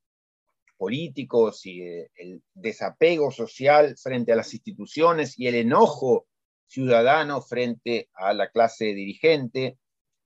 políticos 0.76 1.66
y 1.66 1.82
el 1.82 2.40
desapego 2.54 3.32
social 3.32 3.96
frente 4.00 4.32
a 4.32 4.36
las 4.36 4.54
instituciones 4.54 5.36
y 5.36 5.48
el 5.48 5.56
enojo 5.56 6.28
ciudadano 6.68 7.42
frente 7.42 8.08
a 8.14 8.32
la 8.32 8.48
clase 8.48 8.84
dirigente 8.94 9.76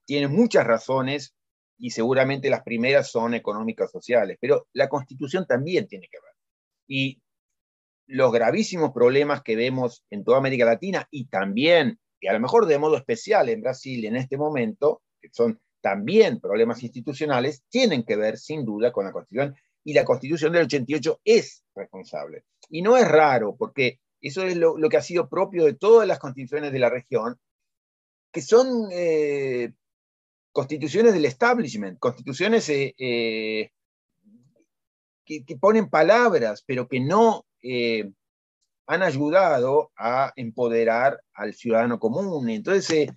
tienen 0.04 0.30
muchas 0.30 0.66
razones 0.66 1.34
y 1.78 1.88
seguramente 1.88 2.50
las 2.50 2.64
primeras 2.64 3.10
son 3.10 3.32
económicas 3.32 3.90
sociales, 3.90 4.36
pero 4.38 4.68
la 4.74 4.90
constitución 4.90 5.46
también 5.46 5.88
tiene 5.88 6.06
que 6.12 6.18
ver. 6.18 6.34
Y 6.86 7.21
los 8.06 8.32
gravísimos 8.32 8.92
problemas 8.92 9.42
que 9.42 9.56
vemos 9.56 10.04
en 10.10 10.24
toda 10.24 10.38
América 10.38 10.64
Latina 10.64 11.06
y 11.10 11.26
también, 11.26 11.98
y 12.20 12.28
a 12.28 12.32
lo 12.32 12.40
mejor 12.40 12.66
de 12.66 12.78
modo 12.78 12.96
especial 12.96 13.48
en 13.48 13.62
Brasil 13.62 14.04
en 14.04 14.16
este 14.16 14.36
momento, 14.36 15.02
que 15.20 15.28
son 15.32 15.60
también 15.80 16.40
problemas 16.40 16.82
institucionales, 16.82 17.64
tienen 17.68 18.04
que 18.04 18.16
ver 18.16 18.38
sin 18.38 18.64
duda 18.64 18.92
con 18.92 19.04
la 19.04 19.12
Constitución 19.12 19.56
y 19.84 19.94
la 19.94 20.04
Constitución 20.04 20.52
del 20.52 20.64
88 20.64 21.20
es 21.24 21.64
responsable. 21.74 22.44
Y 22.68 22.82
no 22.82 22.96
es 22.96 23.08
raro, 23.08 23.56
porque 23.56 23.98
eso 24.20 24.44
es 24.44 24.56
lo, 24.56 24.76
que 24.88 24.96
ha 24.96 25.02
sido 25.02 25.28
propio 25.28 25.64
de 25.64 25.74
todas 25.74 26.06
las 26.06 26.18
constituciones 26.18 26.72
de 26.72 26.78
la 26.78 26.88
región, 26.88 27.38
que 28.30 28.40
son 28.40 28.88
eh, 28.92 29.72
constituciones 30.52 31.12
del 31.12 31.24
establishment, 31.24 31.98
constituciones 31.98 32.68
eh, 32.68 32.94
eh, 32.96 33.70
que, 35.24 35.44
que, 35.44 35.56
ponen 35.56 35.90
palabras, 35.90 36.62
pero 36.64 36.86
que 36.86 37.00
no 37.00 37.44
eh, 37.62 38.10
han 38.86 39.02
ayudado 39.02 39.92
a 39.96 40.32
empoderar 40.36 41.22
al 41.34 41.54
ciudadano 41.54 41.98
común. 41.98 42.50
Entonces, 42.50 42.90
eh, 42.90 43.12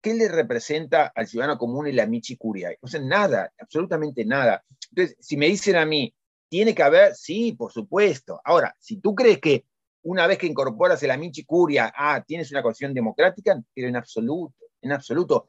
¿qué 0.00 0.14
le 0.14 0.28
representa 0.28 1.12
al 1.14 1.26
ciudadano 1.26 1.58
común 1.58 1.94
la 1.94 2.06
michicuria? 2.06 2.74
O 2.80 2.88
sea, 2.88 3.00
nada, 3.00 3.52
absolutamente 3.58 4.24
nada. 4.24 4.64
Entonces, 4.90 5.16
si 5.20 5.36
me 5.36 5.46
dicen 5.46 5.76
a 5.76 5.86
mí, 5.86 6.14
¿tiene 6.48 6.74
que 6.74 6.82
haber? 6.82 7.14
Sí, 7.14 7.52
por 7.52 7.72
supuesto. 7.72 8.40
Ahora, 8.44 8.74
si 8.78 8.96
tú 8.96 9.14
crees 9.14 9.38
que 9.38 9.64
una 10.02 10.26
vez 10.26 10.38
que 10.38 10.46
incorporas 10.46 11.02
la 11.02 11.16
michicuria, 11.16 11.92
ah, 11.94 12.22
tienes 12.26 12.50
una 12.50 12.62
constitución 12.62 12.94
democrática, 12.94 13.60
pero 13.74 13.88
en 13.88 13.96
absoluto, 13.96 14.66
en 14.80 14.92
absoluto, 14.92 15.46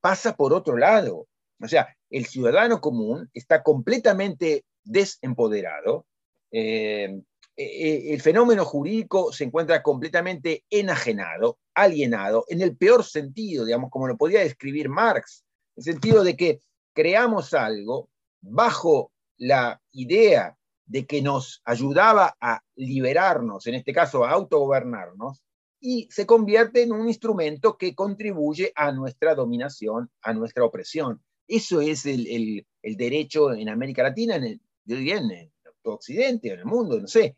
pasa 0.00 0.36
por 0.36 0.52
otro 0.52 0.76
lado. 0.76 1.28
O 1.60 1.68
sea, 1.68 1.96
el 2.10 2.26
ciudadano 2.26 2.80
común 2.80 3.28
está 3.34 3.62
completamente 3.62 4.64
desempoderado, 4.84 6.06
eh, 6.50 7.20
eh, 7.60 8.14
el 8.14 8.20
fenómeno 8.20 8.64
jurídico 8.64 9.32
se 9.32 9.42
encuentra 9.42 9.82
completamente 9.82 10.64
enajenado, 10.70 11.58
alienado, 11.74 12.44
en 12.46 12.62
el 12.62 12.76
peor 12.76 13.02
sentido, 13.02 13.64
digamos, 13.64 13.90
como 13.90 14.06
lo 14.06 14.16
podía 14.16 14.38
describir 14.40 14.88
Marx, 14.88 15.44
en 15.74 15.80
el 15.80 15.84
sentido 15.94 16.22
de 16.22 16.36
que 16.36 16.62
creamos 16.94 17.54
algo 17.54 18.10
bajo 18.40 19.10
la 19.38 19.82
idea 19.90 20.56
de 20.86 21.04
que 21.04 21.20
nos 21.20 21.60
ayudaba 21.64 22.36
a 22.40 22.62
liberarnos, 22.76 23.66
en 23.66 23.74
este 23.74 23.92
caso 23.92 24.24
a 24.24 24.30
autogobernarnos, 24.30 25.42
y 25.80 26.06
se 26.12 26.26
convierte 26.26 26.82
en 26.82 26.92
un 26.92 27.08
instrumento 27.08 27.76
que 27.76 27.92
contribuye 27.92 28.72
a 28.76 28.92
nuestra 28.92 29.34
dominación, 29.34 30.12
a 30.22 30.32
nuestra 30.32 30.64
opresión. 30.64 31.20
Eso 31.48 31.80
es 31.80 32.06
el, 32.06 32.64
derecho 32.82 33.52
en 33.52 33.68
América 33.68 34.04
Latina, 34.04 34.36
en 34.36 34.44
el, 34.44 34.60
yo 34.84 34.96
diría 34.96 35.16
en 35.16 35.50
todo 35.82 35.94
Occidente, 35.94 36.52
en 36.52 36.60
el 36.60 36.66
mundo, 36.66 37.00
no 37.00 37.08
sé, 37.08 37.36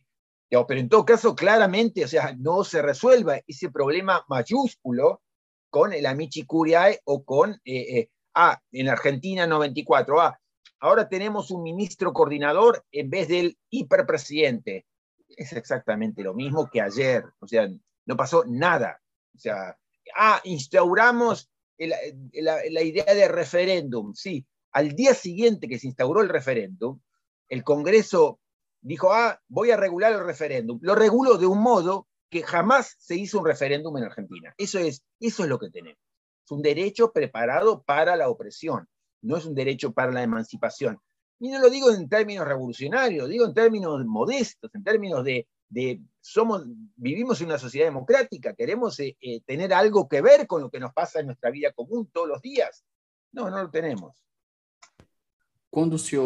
pero 0.50 0.80
en 0.80 0.88
todo 0.88 1.04
caso, 1.04 1.34
claramente, 1.34 2.04
o 2.04 2.08
sea, 2.08 2.34
no 2.36 2.64
se 2.64 2.82
resuelva 2.82 3.40
ese 3.46 3.70
problema 3.70 4.24
mayúsculo 4.28 5.22
con 5.70 5.92
el 5.92 6.06
Amici 6.06 6.44
Curiae 6.44 7.00
o 7.04 7.24
con, 7.24 7.52
eh, 7.64 7.98
eh, 7.98 8.10
ah, 8.34 8.60
en 8.72 8.88
Argentina 8.88 9.46
94, 9.46 10.20
ah, 10.20 10.40
ahora 10.80 11.08
tenemos 11.08 11.52
un 11.52 11.62
ministro 11.62 12.12
coordinador 12.12 12.84
en 12.90 13.10
vez 13.10 13.28
del 13.28 13.56
hiperpresidente. 13.70 14.86
Es 15.28 15.52
exactamente 15.52 16.22
lo 16.24 16.34
mismo 16.34 16.68
que 16.68 16.80
ayer, 16.80 17.24
o 17.38 17.46
sea, 17.46 17.68
no 18.06 18.16
pasó 18.16 18.44
nada. 18.44 19.00
O 19.36 19.38
sea, 19.38 19.78
ah, 20.16 20.40
instauramos 20.42 21.48
la 21.78 22.82
idea 22.82 23.14
de 23.14 23.28
referéndum, 23.28 24.12
sí. 24.14 24.44
Al 24.72 24.94
día 24.96 25.14
siguiente 25.14 25.68
que 25.68 25.78
se 25.78 25.86
instauró 25.86 26.20
el 26.22 26.28
referéndum, 26.28 27.00
el 27.48 27.62
Congreso 27.62 28.40
dijo, 28.80 29.12
ah, 29.12 29.40
voy 29.48 29.70
a 29.70 29.76
regular 29.76 30.12
el 30.12 30.24
referéndum. 30.24 30.78
Lo 30.82 30.94
reguló 30.94 31.36
de 31.36 31.46
un 31.46 31.60
modo 31.60 32.06
que 32.30 32.42
jamás 32.42 32.96
se 32.98 33.16
hizo 33.16 33.38
un 33.38 33.46
referéndum 33.46 33.96
en 33.98 34.04
Argentina. 34.04 34.54
Eso 34.56 34.78
es, 34.78 35.02
eso 35.18 35.42
es 35.42 35.48
lo 35.48 35.58
que 35.58 35.70
tenemos. 35.70 36.00
Es 36.44 36.50
un 36.50 36.62
derecho 36.62 37.12
preparado 37.12 37.82
para 37.82 38.16
la 38.16 38.28
opresión, 38.28 38.88
no 39.22 39.36
es 39.36 39.44
un 39.44 39.54
derecho 39.54 39.92
para 39.92 40.12
la 40.12 40.22
emancipación. 40.22 40.98
Y 41.40 41.48
no 41.48 41.58
lo 41.58 41.70
digo 41.70 41.90
en 41.90 42.08
términos 42.08 42.46
revolucionarios, 42.46 43.28
digo 43.28 43.46
en 43.46 43.54
términos 43.54 44.04
modestos, 44.04 44.70
en 44.74 44.84
términos 44.84 45.24
de, 45.24 45.48
de 45.68 46.00
somos, 46.20 46.64
vivimos 46.96 47.40
en 47.40 47.46
una 47.46 47.58
sociedad 47.58 47.86
democrática, 47.86 48.54
queremos 48.54 48.98
eh, 49.00 49.16
eh, 49.20 49.40
tener 49.40 49.72
algo 49.72 50.08
que 50.08 50.20
ver 50.20 50.46
con 50.46 50.60
lo 50.60 50.70
que 50.70 50.80
nos 50.80 50.92
pasa 50.92 51.20
en 51.20 51.26
nuestra 51.26 51.50
vida 51.50 51.72
común 51.72 52.10
todos 52.12 52.28
los 52.28 52.42
días. 52.42 52.84
No, 53.32 53.48
no 53.48 53.62
lo 53.62 53.70
tenemos. 53.70 54.22
Cuando 55.70 55.96
se 55.96 56.18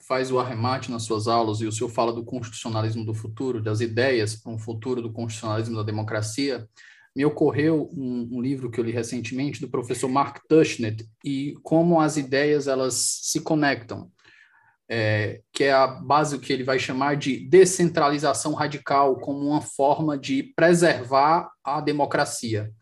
faz 0.00 0.32
o 0.32 0.38
arremate 0.38 0.90
nas 0.90 1.02
suas 1.02 1.28
aulas 1.28 1.60
e 1.60 1.66
o 1.66 1.72
senhor 1.72 1.90
fala 1.90 2.12
do 2.12 2.24
constitucionalismo 2.24 3.04
do 3.04 3.14
futuro, 3.14 3.62
das 3.62 3.80
ideias 3.80 4.34
para 4.34 4.52
um 4.52 4.58
futuro 4.58 5.02
do 5.02 5.12
constitucionalismo 5.12 5.76
da 5.76 5.82
democracia, 5.82 6.68
me 7.14 7.24
ocorreu 7.24 7.90
um, 7.92 8.28
um, 8.32 8.40
livro 8.40 8.70
que 8.70 8.78
eu 8.78 8.84
li 8.84 8.92
recentemente 8.92 9.60
do 9.60 9.68
professor 9.68 10.08
Mark 10.08 10.38
Tushnet 10.48 11.06
e 11.24 11.54
como 11.62 12.00
as 12.00 12.16
ideias 12.16 12.66
elas 12.66 12.94
se 13.22 13.40
conectam, 13.40 14.10
é, 14.88 15.42
que 15.52 15.64
é 15.64 15.72
a 15.72 15.86
base 15.86 16.38
que 16.38 16.52
ele 16.52 16.64
vai 16.64 16.78
chamar 16.78 17.16
de 17.16 17.48
descentralização 17.48 18.54
radical 18.54 19.16
como 19.18 19.48
uma 19.48 19.60
forma 19.60 20.16
de 20.16 20.52
preservar 20.54 21.50
a 21.64 21.80
democracia. 21.80 22.72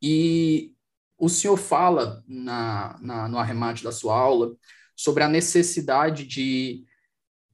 E 0.00 0.72
o 1.18 1.28
senhor 1.28 1.56
fala 1.56 2.22
na, 2.26 2.96
na 3.00 3.28
no 3.28 3.38
arremate 3.38 3.82
da 3.82 3.90
sua 3.90 4.16
aula 4.16 4.52
sobre 4.96 5.22
a 5.22 5.28
necessidade 5.28 6.26
de 6.26 6.84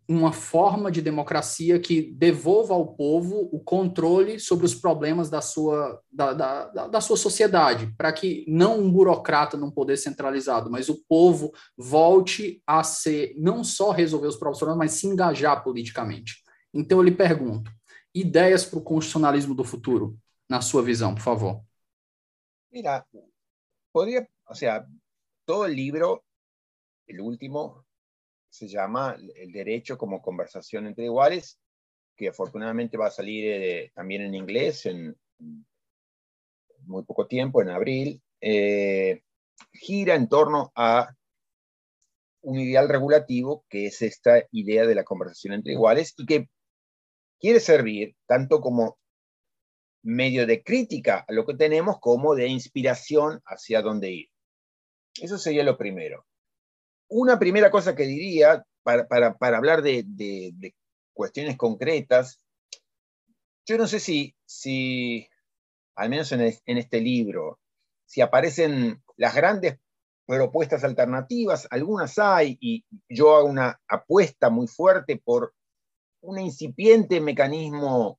uma 0.08 0.32
forma 0.32 0.90
de 0.90 1.00
democracia 1.00 1.78
que 1.78 2.02
devolva 2.12 2.74
ao 2.74 2.94
povo 2.94 3.48
o 3.52 3.60
controle 3.60 4.38
sobre 4.38 4.66
os 4.66 4.74
problemas 4.74 5.30
da 5.30 5.40
sua, 5.40 6.00
da, 6.10 6.32
da, 6.32 6.86
da 6.88 7.00
sua 7.00 7.16
sociedade, 7.16 7.92
para 7.96 8.12
que 8.12 8.44
não 8.48 8.80
um 8.80 8.90
burocrata 8.90 9.56
num 9.56 9.70
poder 9.70 9.96
centralizado, 9.96 10.70
mas 10.70 10.88
o 10.88 11.02
povo 11.08 11.52
volte 11.76 12.62
a 12.66 12.82
ser, 12.82 13.34
não 13.38 13.62
só 13.62 13.90
resolver 13.90 14.26
os 14.26 14.36
problemas, 14.36 14.76
mas 14.76 14.92
se 14.92 15.06
engajar 15.06 15.62
politicamente. 15.62 16.42
Então 16.74 16.98
eu 16.98 17.04
lhe 17.04 17.12
pergunto, 17.12 17.70
ideias 18.14 18.64
para 18.64 18.78
o 18.78 18.82
constitucionalismo 18.82 19.54
do 19.54 19.64
futuro, 19.64 20.18
na 20.48 20.60
sua 20.60 20.82
visão, 20.82 21.14
por 21.14 21.22
favor. 21.22 21.62
Mira, 22.70 23.04
poderia, 23.92 24.28
ou 24.48 24.54
seja, 24.54 24.86
todo 25.46 25.62
o 25.62 25.66
livro 25.66 26.22
El 27.12 27.20
último 27.20 27.84
se 28.48 28.66
llama 28.68 29.18
El 29.36 29.52
Derecho 29.52 29.98
como 29.98 30.22
Conversación 30.22 30.86
entre 30.86 31.04
Iguales, 31.04 31.60
que 32.16 32.28
afortunadamente 32.28 32.96
va 32.96 33.08
a 33.08 33.10
salir 33.10 33.44
eh, 33.50 33.92
también 33.94 34.22
en 34.22 34.34
inglés 34.34 34.86
en, 34.86 35.14
muy 36.86 37.04
poco 37.04 37.26
tiempo, 37.26 37.60
en 37.60 37.68
abril. 37.68 38.22
Eh, 38.40 39.22
gira 39.74 40.14
en 40.14 40.26
torno 40.26 40.72
a 40.74 41.14
un 42.40 42.58
ideal 42.58 42.88
regulativo 42.88 43.66
que 43.68 43.86
es 43.86 44.00
esta 44.00 44.42
idea 44.50 44.86
de 44.86 44.94
la 44.94 45.04
conversación 45.04 45.52
entre 45.52 45.74
iguales 45.74 46.14
y 46.16 46.24
que 46.24 46.48
quiere 47.38 47.60
servir 47.60 48.16
tanto 48.26 48.62
como 48.62 48.98
medio 50.02 50.46
de 50.46 50.62
crítica 50.62 51.26
a 51.28 51.32
lo 51.32 51.44
que 51.44 51.54
tenemos 51.54 52.00
como 52.00 52.34
de 52.34 52.46
inspiración 52.48 53.42
hacia 53.44 53.82
dónde 53.82 54.10
ir. 54.12 54.28
Eso 55.20 55.36
sería 55.36 55.62
lo 55.62 55.76
primero. 55.76 56.24
Una 57.14 57.38
primera 57.38 57.70
cosa 57.70 57.94
que 57.94 58.04
diría 58.04 58.64
para, 58.82 59.36
hablar 59.40 59.82
de, 59.82 60.74
cuestiones 61.12 61.58
concretas, 61.58 62.40
yo 63.66 63.76
no 63.76 63.86
sé 63.86 64.00
si, 64.00 64.34
si 64.46 65.28
al 65.94 66.08
menos 66.08 66.32
en, 66.32 66.40
en 66.40 66.78
este 66.78 67.00
libro, 67.00 67.60
si 68.06 68.22
aparecen 68.22 69.02
las 69.16 69.34
grandes 69.34 69.78
propuestas 70.26 70.84
alternativas, 70.84 71.68
algunas 71.70 72.18
hay, 72.18 72.56
y 72.60 72.86
yo 73.08 73.36
hago 73.36 73.46
una 73.46 73.78
apuesta 73.86 74.48
muy 74.48 74.66
fuerte 74.66 75.20
por 75.22 75.54
un 76.22 76.38
incipiente 76.38 77.20
mecanismo 77.20 78.18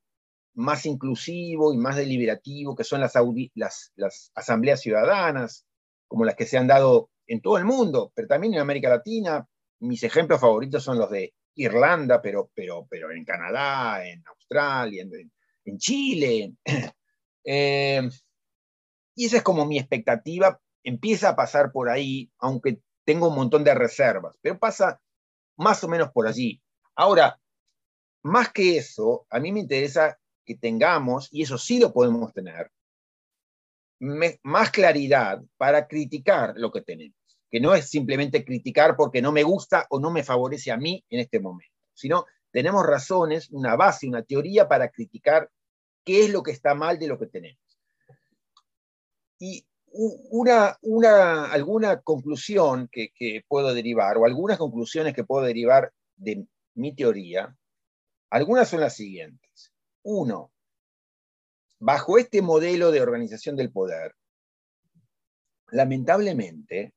más 0.54 0.86
inclusivo 0.86 1.74
y 1.74 1.78
más 1.78 1.96
deliberativo, 1.96 2.76
que 2.76 2.84
son 2.84 3.02
las, 3.02 3.14
las, 3.56 4.32
asambleas 4.36 4.82
ciudadanas, 4.82 5.66
como 6.08 6.26
las 6.26 6.36
que 6.36 6.46
se 6.46 6.58
han 6.58 6.68
dado 6.68 7.10
en 7.28 7.42
todo 7.42 7.58
el 7.58 7.66
mundo, 7.66 8.12
pero 8.16 8.28
también 8.28 8.54
en 8.54 8.60
América 8.60 8.90
Latina. 8.90 9.48
Mis 9.80 10.04
ejemplos 10.04 10.40
favoritos 10.40 10.84
son 10.84 10.98
los 10.98 11.10
de 11.10 11.34
Irlanda, 11.56 12.22
pero, 12.22 12.52
pero, 12.54 12.88
pero 12.90 13.12
en 13.12 13.26
Canadá, 13.26 14.06
en 14.08 14.24
Australia, 14.28 15.06
en, 15.66 15.78
Chile. 15.78 16.54
Eh, 17.46 18.02
y 19.16 19.26
esa 19.26 19.36
es 19.36 19.44
como 19.44 19.66
mi 19.66 19.78
expectativa. 19.78 20.62
Empieza 20.82 21.28
a 21.28 21.36
pasar 21.36 21.74
por 21.74 21.90
ahí, 21.90 22.32
aunque 22.40 22.80
tengo 23.06 23.28
un 23.28 23.36
montón 23.36 23.66
de 23.66 23.74
reservas, 23.74 24.38
pero 24.42 24.58
pasa 24.58 25.02
más 25.58 25.84
o 25.84 25.90
menos 25.90 26.12
por 26.12 26.26
allí. 26.26 26.62
Ahora, 26.96 27.40
más 28.24 28.52
que 28.52 28.78
eso, 28.78 29.28
a 29.30 29.40
mí 29.40 29.52
me 29.52 29.60
interesa 29.60 30.18
que 30.46 30.56
tengamos, 30.56 31.28
y 31.32 31.44
eso 31.44 31.58
sí 31.58 31.80
lo 31.80 31.94
podemos 31.94 32.34
tener, 32.34 32.72
más 34.04 34.72
claridad 34.72 35.42
para 35.58 35.88
criticar 35.88 36.54
lo 36.58 36.72
que 36.72 36.82
tenemos, 36.82 37.18
que 37.50 37.60
no 37.60 37.74
es 37.74 37.90
simplemente 37.90 38.44
criticar 38.44 38.96
porque 38.96 39.22
no 39.22 39.32
me 39.32 39.44
gusta 39.44 39.86
o 39.90 40.00
no 40.00 40.12
me 40.12 40.24
favorece 40.24 40.72
a 40.72 40.78
mí 40.78 41.04
en 41.10 41.20
este 41.20 41.40
momento, 41.40 41.74
sino 41.94 42.26
tenemos 42.52 42.86
razones, 42.86 43.50
una 43.52 43.76
base, 43.76 44.08
una 44.08 44.24
teoría 44.24 44.68
para 44.68 44.90
criticar 44.90 45.50
qué 46.06 46.26
es 46.26 46.32
lo 46.32 46.44
que 46.44 46.52
está 46.52 46.76
mal 46.76 47.00
de 47.00 47.08
lo 47.08 47.18
que 47.18 47.28
tenemos. 47.28 47.60
Y 49.40 49.66
una, 49.92 50.78
una, 50.82 51.46
alguna 51.52 52.02
conclusión 52.02 52.90
que, 52.92 53.10
que 53.16 53.44
puedo 53.48 53.74
derivar, 53.74 54.18
o 54.18 54.26
algunas 54.26 54.58
conclusiones 54.58 55.14
que 55.14 55.24
puedo 55.24 55.46
derivar 55.46 55.92
de 56.16 56.46
mi 56.76 56.96
teoría, 56.96 57.56
algunas 58.30 58.70
son 58.70 58.82
las 58.82 58.96
siguientes. 58.96 59.72
Uno, 60.04 60.53
bajo 61.84 62.18
este 62.18 62.42
modelo 62.42 62.92
de 62.92 63.02
organización 63.02 63.58
del 63.58 63.70
poder, 63.70 64.16
lamentablemente, 65.68 66.94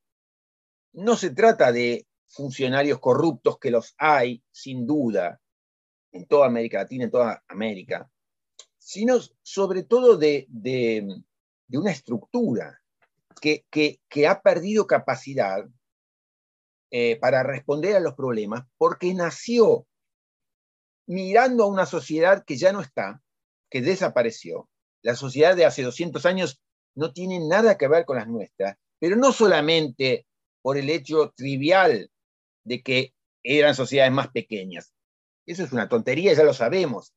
no 0.93 1.17
se 1.17 1.31
trata 1.31 1.73
de 1.73 2.07
funcionarios 2.27 3.01
corruptos, 3.01 3.59
que 3.59 3.73
los 3.73 3.97
hay, 3.99 4.45
sin 4.53 4.87
duda, 4.87 5.41
en 6.13 6.27
toda 6.27 6.47
América 6.47 6.79
Latina, 6.79 7.05
en 7.05 7.11
toda 7.11 7.43
América, 7.49 8.09
sino 8.79 9.19
sobre 9.43 9.83
todo 9.83 10.17
de, 10.17 10.47
una 11.73 11.91
estructura 11.91 12.81
que, 13.41 13.67
ha 14.29 14.41
perdido 14.41 14.87
capacidad 14.87 15.67
eh, 16.93 17.17
para 17.17 17.43
responder 17.43 17.97
a 17.97 18.01
los 18.01 18.15
problemas 18.15 18.65
porque 18.79 19.13
nació 19.15 19.85
mirando 21.07 21.65
a 21.65 21.69
una 21.69 21.87
sociedad 21.87 22.45
que 22.45 22.57
ya 22.57 22.73
no 22.73 22.81
está, 22.81 23.21
que 23.69 23.83
desapareció. 23.83 24.69
La 25.07 25.15
sociedad 25.15 25.55
de 25.55 25.65
hace 25.65 25.85
200 25.85 26.27
años 26.27 26.61
no 26.97 27.13
tiene 27.13 27.39
nada 27.39 27.79
que 27.79 27.87
ver 27.87 28.05
con 28.05 28.17
las 28.17 28.27
nuestras, 28.27 28.77
pero 28.99 29.15
no 29.15 29.31
solamente 29.31 30.27
por 30.63 30.77
el 30.77 30.91
hecho 30.91 31.33
trivial 31.37 32.11
de 32.65 32.83
que 32.83 33.15
eran 33.45 33.77
sociedades 33.77 34.13
más 34.13 34.33
pequeñas. 34.33 34.93
Eso 35.47 35.63
es 35.63 35.71
una 35.71 35.89
tontería, 35.89 36.33
ya 36.35 36.43
lo 36.43 36.53
sabemos, 36.53 37.15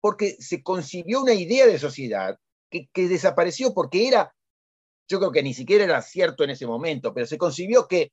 porque 0.00 0.36
se 0.38 0.62
concibió 0.62 1.20
una 1.20 1.34
idea 1.34 1.66
de 1.66 1.80
sociedad 1.80 2.38
que, 2.70 2.88
desapareció 2.94 3.74
porque 3.74 4.06
era, 4.06 4.32
yo 5.08 5.18
creo 5.18 5.32
que 5.32 5.42
ni 5.42 5.52
siquiera 5.52 5.82
era 5.82 6.02
cierto 6.02 6.44
en 6.44 6.50
ese 6.50 6.68
momento, 6.68 7.12
pero 7.12 7.26
se 7.26 7.38
concibió 7.38 7.88
que 7.88 8.12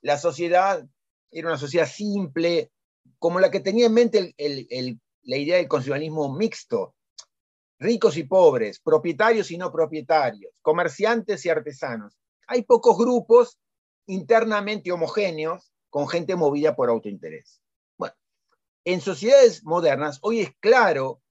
la 0.00 0.16
sociedad 0.16 0.82
era 1.30 1.48
una 1.48 1.58
sociedad 1.58 1.86
simple, 1.86 2.70
como 3.18 3.38
la 3.38 3.50
que 3.50 3.60
tenía 3.60 3.84
en 3.84 3.92
mente 3.92 4.34
la 5.24 5.36
idea 5.36 5.58
del 5.58 5.68
consumismo 5.68 6.34
mixto, 6.34 6.95
ricos 7.78 8.16
y 8.16 8.24
pobres, 8.24 8.80
propietarios 8.80 9.50
y 9.50 9.58
no 9.58 9.70
propietarios, 9.70 10.52
comerciantes 10.62 11.44
y 11.44 11.50
artesanos. 11.50 12.16
Hay 12.46 12.62
pocos 12.62 12.96
grupos 12.96 13.58
internamente 14.06 14.92
homogéneos 14.92 15.72
con 15.90 16.08
gente 16.08 16.36
movida 16.36 16.74
por 16.74 16.88
autointerés. 16.88 17.60
Bueno, 17.96 18.14
en 18.84 19.00
sociedades 19.00 19.64
modernas 19.64 20.18
hoy 20.22 20.40
es 20.40 20.50
claro, 20.60 21.22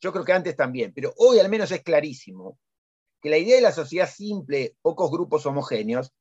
yo 0.00 0.12
creo 0.12 0.24
que 0.24 0.32
antes 0.32 0.56
también, 0.56 0.92
pero 0.94 1.12
hoy 1.16 1.38
al 1.38 1.48
menos 1.48 1.70
es 1.70 1.82
clarísimo, 1.82 2.58
que 3.20 3.30
la 3.30 3.38
idea 3.38 3.56
de 3.56 3.62
la 3.62 3.72
sociedad 3.72 4.08
simple, 4.08 4.76
pocos 4.82 5.10
grupos 5.10 5.46
homogéneos, 5.46 6.12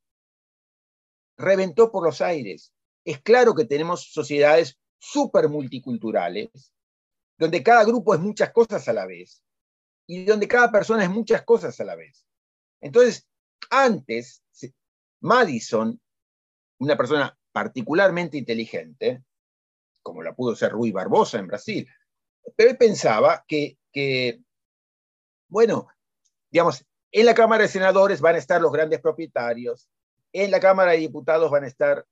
reventó 1.37 1.91
por 1.91 2.05
los 2.05 2.21
aires. 2.21 2.73
Es 3.03 3.21
claro 3.21 3.53
que 3.53 3.65
tenemos 3.65 4.11
sociedades 4.13 4.79
súper 4.99 5.49
multiculturales, 5.49 6.72
donde 7.43 7.61
cada 7.61 7.83
grupo 7.83 8.13
es 8.13 8.21
muchas 8.21 8.53
cosas 8.53 8.87
a 8.87 8.93
la 8.93 9.05
vez 9.05 9.43
y 10.07 10.23
donde 10.23 10.47
cada 10.47 10.71
persona 10.71 11.03
es 11.03 11.09
muchas 11.09 11.43
cosas 11.43 11.77
a 11.81 11.83
la 11.83 11.97
vez. 11.97 12.25
Entonces, 12.79 13.27
antes, 13.69 14.41
Madison, 15.19 15.99
una 16.79 16.95
persona 16.95 17.37
particularmente 17.51 18.37
inteligente, 18.37 19.25
como 20.01 20.23
la 20.23 20.33
pudo 20.33 20.55
ser 20.55 20.71
Rui 20.71 20.93
Barbosa 20.93 21.37
en 21.37 21.47
Brasil, 21.47 21.85
pero 22.55 22.77
pensaba 22.77 23.43
que, 23.45 23.77
que, 23.91 24.41
bueno, 25.49 25.89
digamos, 26.49 26.85
en 27.11 27.25
la 27.25 27.33
Cámara 27.33 27.63
de 27.63 27.69
Senadores 27.69 28.21
van 28.21 28.35
a 28.35 28.39
estar 28.39 28.61
los 28.61 28.71
grandes 28.71 29.01
propietarios, 29.01 29.89
en 30.31 30.49
la 30.49 30.61
Cámara 30.61 30.91
de 30.91 30.99
Diputados 30.99 31.51
van 31.51 31.65
a 31.65 31.67
estar 31.67 32.05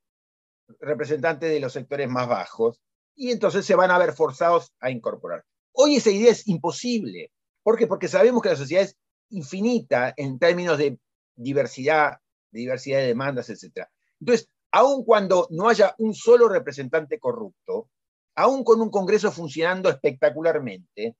representantes 0.82 1.50
de 1.50 1.62
los 1.62 1.72
sectores 1.72 2.10
más 2.10 2.28
bajos, 2.28 2.82
y 3.16 3.32
entonces 3.32 3.66
se 3.66 3.76
van 3.76 3.92
a 3.92 3.98
ver 3.98 4.14
forzados 4.14 4.74
a 4.80 4.90
incorporar. 4.90 5.44
Hoy 5.74 5.96
esa 5.96 6.10
idea 6.10 6.32
es 6.32 6.48
imposible. 6.48 7.32
¿Por 7.64 7.78
qué? 7.78 7.88
Porque 7.88 8.08
sabemos 8.08 8.42
que 8.42 8.50
la 8.50 8.56
sociedad 8.56 8.84
es 8.84 8.98
infinita 9.30 10.14
en 10.18 10.40
términos 10.40 10.78
de 10.78 11.00
diversidad, 11.36 12.18
de 12.52 12.60
diversidad 12.60 13.00
de 13.00 13.08
demandas, 13.08 13.50
etc. 13.50 13.88
Entonces, 14.20 14.50
aun 14.72 15.04
cuando 15.04 15.48
no 15.52 15.70
haya 15.70 15.96
un 15.98 16.14
solo 16.14 16.50
representante 16.50 17.20
corrupto, 17.20 17.90
aun 18.36 18.64
con 18.64 18.82
un 18.82 18.90
Congreso 18.90 19.32
funcionando 19.32 19.90
espectacularmente, 19.90 21.16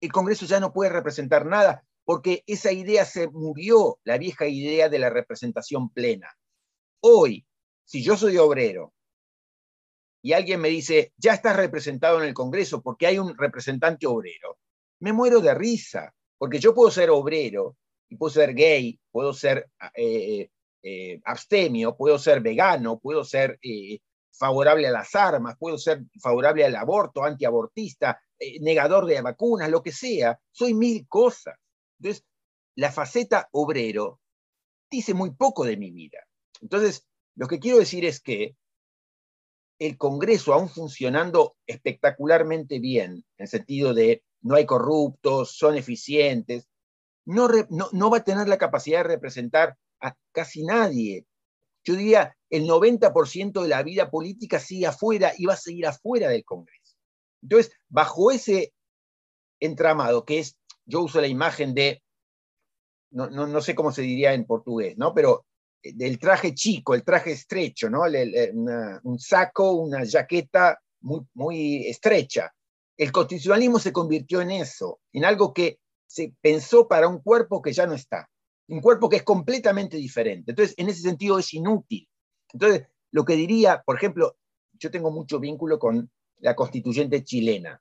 el 0.00 0.12
Congreso 0.12 0.46
ya 0.46 0.60
no 0.60 0.72
puede 0.72 0.90
representar 0.90 1.46
nada, 1.46 1.84
porque 2.04 2.44
esa 2.46 2.70
idea 2.72 3.04
se 3.04 3.28
murió, 3.28 3.98
la 4.04 4.18
vieja 4.18 4.46
idea 4.46 4.88
de 4.88 4.98
la 4.98 5.10
representación 5.10 5.90
plena. 5.90 6.28
Hoy, 7.00 7.46
si 7.84 8.02
yo 8.02 8.16
soy 8.16 8.36
obrero 8.38 8.92
y 10.26 10.32
alguien 10.32 10.60
me 10.60 10.70
dice, 10.70 11.12
ya 11.16 11.34
estás 11.34 11.54
representado 11.54 12.20
en 12.20 12.26
el 12.26 12.34
Congreso 12.34 12.82
porque 12.82 13.06
hay 13.06 13.16
un 13.16 13.38
representante 13.38 14.08
obrero, 14.08 14.58
me 14.98 15.12
muero 15.12 15.40
de 15.40 15.54
risa, 15.54 16.12
porque 16.36 16.58
yo 16.58 16.74
puedo 16.74 16.90
ser 16.90 17.10
obrero 17.10 17.76
y 18.08 18.16
puedo 18.16 18.32
ser 18.32 18.52
gay, 18.52 18.98
puedo 19.12 19.32
ser 19.32 19.70
eh, 19.94 20.50
eh, 20.82 21.20
abstemio, 21.24 21.96
puedo 21.96 22.18
ser 22.18 22.40
vegano, 22.40 22.98
puedo 22.98 23.22
ser 23.22 23.56
eh, 23.62 24.00
favorable 24.32 24.88
a 24.88 24.90
las 24.90 25.14
armas, 25.14 25.54
puedo 25.60 25.78
ser 25.78 26.02
favorable 26.20 26.64
al 26.64 26.74
aborto, 26.74 27.22
antiabortista, 27.22 28.20
negador 28.62 29.06
de 29.06 29.20
vacunas, 29.20 29.70
lo 29.70 29.80
que 29.80 29.92
sea, 29.92 30.40
soy 30.50 30.74
mil 30.74 31.06
cosas. 31.06 31.54
Entonces, 32.00 32.24
la 32.74 32.90
faceta 32.90 33.48
obrero 33.52 34.18
dice 34.90 35.14
muy 35.14 35.30
poco 35.30 35.64
de 35.64 35.76
mi 35.76 35.92
vida. 35.92 36.18
Entonces, 36.60 37.06
lo 37.36 37.46
que 37.46 37.60
quiero 37.60 37.78
decir 37.78 38.04
es 38.04 38.20
que 38.20 38.56
el 39.78 39.98
Congreso, 39.98 40.54
aún 40.54 40.68
funcionando 40.68 41.56
espectacularmente 41.66 42.78
bien, 42.78 43.12
en 43.12 43.24
el 43.38 43.48
sentido 43.48 43.94
de 43.94 44.22
no 44.40 44.54
hay 44.54 44.66
corruptos, 44.66 45.56
son 45.56 45.76
eficientes, 45.76 46.68
no, 47.26 48.10
va 48.10 48.18
a 48.18 48.24
tener 48.24 48.48
la 48.48 48.58
capacidad 48.58 48.98
de 48.98 49.14
representar 49.14 49.76
a 50.00 50.14
casi 50.32 50.62
nadie. 50.64 51.26
Yo 51.84 51.94
diría, 51.94 52.36
el 52.50 52.66
90% 52.66 53.62
de 53.62 53.68
la 53.68 53.82
vida 53.82 54.10
política 54.10 54.60
sigue 54.60 54.86
afuera 54.86 55.32
y 55.36 55.46
va 55.46 55.54
a 55.54 55.58
seguir 55.58 55.86
afuera 55.86 56.28
del 56.28 56.44
Congreso. 56.44 56.96
Entonces, 57.42 57.72
bajo 57.88 58.30
ese 58.30 58.72
entramado, 59.60 60.24
que 60.24 60.38
es, 60.38 60.56
yo 60.84 61.02
uso 61.02 61.20
la 61.20 61.26
imagen 61.26 61.74
de, 61.74 62.02
no, 63.10 63.28
no, 63.30 63.46
no 63.46 63.60
sé 63.60 63.74
cómo 63.74 63.92
se 63.92 64.02
diría 64.02 64.32
en 64.34 64.46
portugués, 64.46 64.96
¿no? 64.96 65.14
Pero 65.14 65.44
del 65.94 66.18
traje 66.18 66.54
chico, 66.54 66.94
el 66.94 67.04
traje 67.04 67.32
estrecho, 67.32 67.88
¿no? 67.90 68.02
un 69.02 69.18
saco, 69.18 69.72
una 69.72 70.04
jaqueta 70.06 70.78
muy, 71.00 71.20
muy 71.34 71.86
estrecha. 71.86 72.52
el 72.96 73.12
constitucionalismo 73.12 73.78
se 73.78 73.92
convirtió 73.92 74.40
en 74.40 74.50
eso, 74.50 75.00
en 75.12 75.24
algo 75.24 75.52
que 75.52 75.78
se 76.06 76.34
pensó 76.40 76.88
para 76.88 77.08
un 77.08 77.20
cuerpo 77.20 77.60
que 77.60 77.72
ya 77.72 77.86
no 77.86 77.94
está, 77.94 78.28
un 78.68 78.80
cuerpo 78.80 79.08
que 79.08 79.16
es 79.16 79.22
completamente 79.22 79.96
diferente. 79.96 80.52
Entonces, 80.52 80.74
en 80.78 80.88
ese 80.88 81.02
sentido 81.02 81.38
es 81.38 81.52
inútil. 81.52 82.08
Entonces, 82.52 82.86
lo 83.10 83.24
que 83.24 83.34
diría, 83.34 83.82
por 83.84 83.96
ejemplo, 83.96 84.36
yo 84.78 84.90
tengo 84.90 85.10
mucho 85.10 85.38
vínculo 85.38 85.78
con 85.78 86.10
la 86.38 86.54
constituyente 86.54 87.22
chilena, 87.24 87.80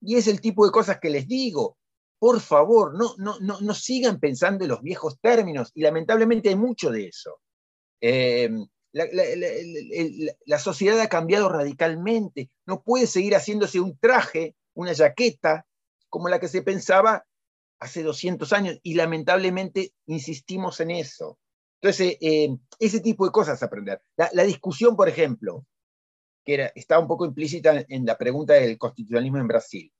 y 0.00 0.16
es 0.16 0.26
el 0.26 0.40
tipo 0.40 0.64
de 0.64 0.72
cosas 0.72 0.98
que 0.98 1.10
les 1.10 1.28
digo. 1.28 1.76
Por 2.20 2.40
favor, 2.40 2.96
no, 2.96 3.14
no, 3.18 3.40
no, 3.40 3.60
no 3.60 3.74
sigan 3.74 4.20
pensando 4.20 4.64
en 4.64 4.70
los 4.70 4.82
viejos 4.82 5.18
términos, 5.20 5.72
y 5.74 5.82
lamentablemente 5.82 6.50
hay 6.50 6.56
mucho 6.56 6.90
de 6.90 7.08
eso. 7.08 7.40
Eh, 8.00 8.50
la, 8.92 10.58
sociedad 10.58 11.00
ha 11.00 11.08
cambiado 11.08 11.48
radicalmente. 11.48 12.50
No 12.66 12.82
puede 12.82 13.06
seguir 13.06 13.34
haciéndose 13.34 13.80
un 13.80 13.98
traje, 13.98 14.56
una 14.74 14.94
jaqueta, 14.94 15.66
como 16.08 16.28
la 16.28 16.40
que 16.40 16.48
se 16.48 16.62
pensaba 16.62 17.24
hace 17.78 18.02
200 18.02 18.52
años, 18.52 18.78
y 18.82 18.94
lamentablemente 18.94 19.94
insistimos 20.06 20.80
en 20.80 20.90
eso. 20.90 21.38
Entonces, 21.80 22.18
eh, 22.20 22.54
ese 22.78 23.00
tipo 23.00 23.24
de 23.24 23.32
cosas 23.32 23.62
aprender. 23.62 24.02
La, 24.16 24.44
discusión, 24.44 24.96
por 24.96 25.08
ejemplo, 25.08 25.64
que 26.44 26.54
era, 26.54 26.72
está 26.74 26.98
un 26.98 27.08
poco 27.08 27.24
implícita 27.24 27.84
en 27.88 28.04
la 28.04 28.18
pregunta 28.18 28.52
del 28.54 28.76
constitucionalismo 28.76 29.38
en 29.38 29.48
Brasil. 29.48 29.92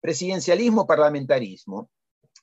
Presidencialismo, 0.00 0.86
parlamentarismo, 0.86 1.90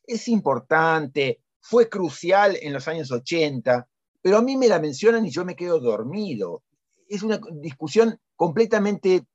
es 0.05 0.27
importante, 0.27 1.41
fue 1.59 1.89
crucial 1.89 2.57
en 2.61 2.73
los 2.73 2.87
años 2.87 3.11
80, 3.11 3.87
pero 4.21 4.37
a 4.37 4.41
mí 4.41 4.57
me 4.57 4.67
la 4.67 4.79
mencionan 4.79 5.25
y 5.25 5.31
yo 5.31 5.45
me 5.45 5.55
quedo 5.55 5.79
dormido. 5.79 6.63
Es 7.07 7.23
una 7.23 7.39
discusión 7.61 8.19
completamente 8.35 9.25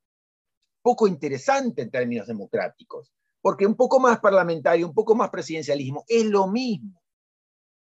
poco 0.83 1.07
interesante 1.07 1.83
en 1.83 1.91
términos 1.91 2.27
democráticos, 2.27 3.13
porque 3.41 3.67
un 3.67 3.75
poco 3.75 4.01
más 4.01 4.21
parlamentario, 4.21 4.87
un 4.87 4.95
poco 4.95 5.15
más 5.15 5.31
presidencialismo, 5.31 6.05
es 6.09 6.25
lo 6.25 6.47
mismo, 6.47 7.01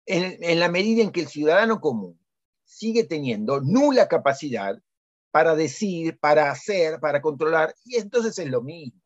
en, 0.06 0.58
la 0.58 0.68
medida 0.68 1.02
en 1.02 1.12
que 1.12 1.20
el 1.20 1.28
ciudadano 1.28 1.80
común 1.80 2.18
sigue 2.64 3.04
teniendo 3.04 3.60
nula 3.60 4.08
capacidad 4.08 4.76
para 5.30 5.54
decir, 5.54 6.18
para 6.18 6.50
hacer, 6.50 6.98
para 7.00 7.20
controlar, 7.20 7.74
y 7.84 7.96
entonces 7.96 8.38
es 8.38 8.48
lo 8.48 8.62
mismo. 8.62 8.99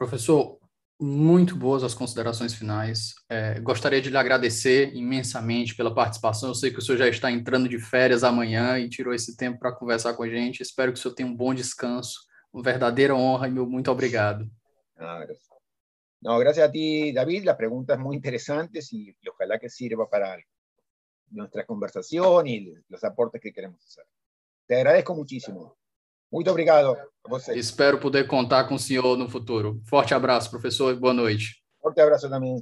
Profesor, 0.00 0.58
Muito 1.02 1.56
boas 1.56 1.82
as 1.82 1.94
considerações 1.94 2.52
finais. 2.52 3.14
É, 3.26 3.58
gostaria 3.58 4.02
de 4.02 4.10
lhe 4.10 4.18
agradecer 4.18 4.94
imensamente 4.94 5.74
pela 5.74 5.94
participação. 5.94 6.50
Eu 6.50 6.54
sei 6.54 6.70
que 6.70 6.78
o 6.78 6.82
senhor 6.82 6.98
já 6.98 7.08
está 7.08 7.30
entrando 7.30 7.66
de 7.66 7.78
férias 7.78 8.22
amanhã 8.22 8.78
e 8.78 8.86
tirou 8.86 9.14
esse 9.14 9.34
tempo 9.34 9.58
para 9.58 9.72
conversar 9.72 10.12
com 10.12 10.24
a 10.24 10.28
gente. 10.28 10.62
Espero 10.62 10.92
que 10.92 10.98
o 10.98 11.02
senhor 11.02 11.14
tenha 11.14 11.26
um 11.26 11.34
bom 11.34 11.54
descanso. 11.54 12.20
Uma 12.52 12.62
verdadeira 12.62 13.14
honra 13.14 13.48
e 13.48 13.50
meu 13.50 13.66
muito 13.66 13.90
obrigado. 13.90 14.46
Ah, 14.94 15.24
no, 16.20 16.38
gracias 16.38 16.68
a 16.68 16.70
ti, 16.70 17.12
David. 17.12 17.44
Las 17.46 17.56
preguntas 17.56 17.98
muy 17.98 18.14
interesantes 18.14 18.92
y, 18.92 19.16
y 19.22 19.28
ojalá 19.30 19.58
que 19.58 19.70
sirva 19.70 20.06
para 20.06 20.36
nuestra 21.30 21.64
conversación 21.64 22.46
y 22.46 22.74
los 22.90 23.02
aportes 23.04 23.40
que 23.40 23.54
queremos 23.54 23.82
hacer. 23.86 24.04
Te 24.66 24.76
agradezco 24.76 25.14
muchísimo. 25.14 25.79
Muito 26.30 26.50
obrigado 26.50 26.96
a 26.96 27.28
você. 27.28 27.54
Espero 27.58 27.98
poder 27.98 28.26
contar 28.26 28.64
com 28.64 28.74
o 28.74 28.78
senhor 28.78 29.16
no 29.16 29.28
futuro. 29.28 29.80
Forte 29.84 30.14
abraço, 30.14 30.50
professor, 30.50 30.94
e 30.94 30.98
boa 30.98 31.12
noite. 31.12 31.60
Forte 31.82 32.00
abraço 32.00 32.28
também. 32.28 32.56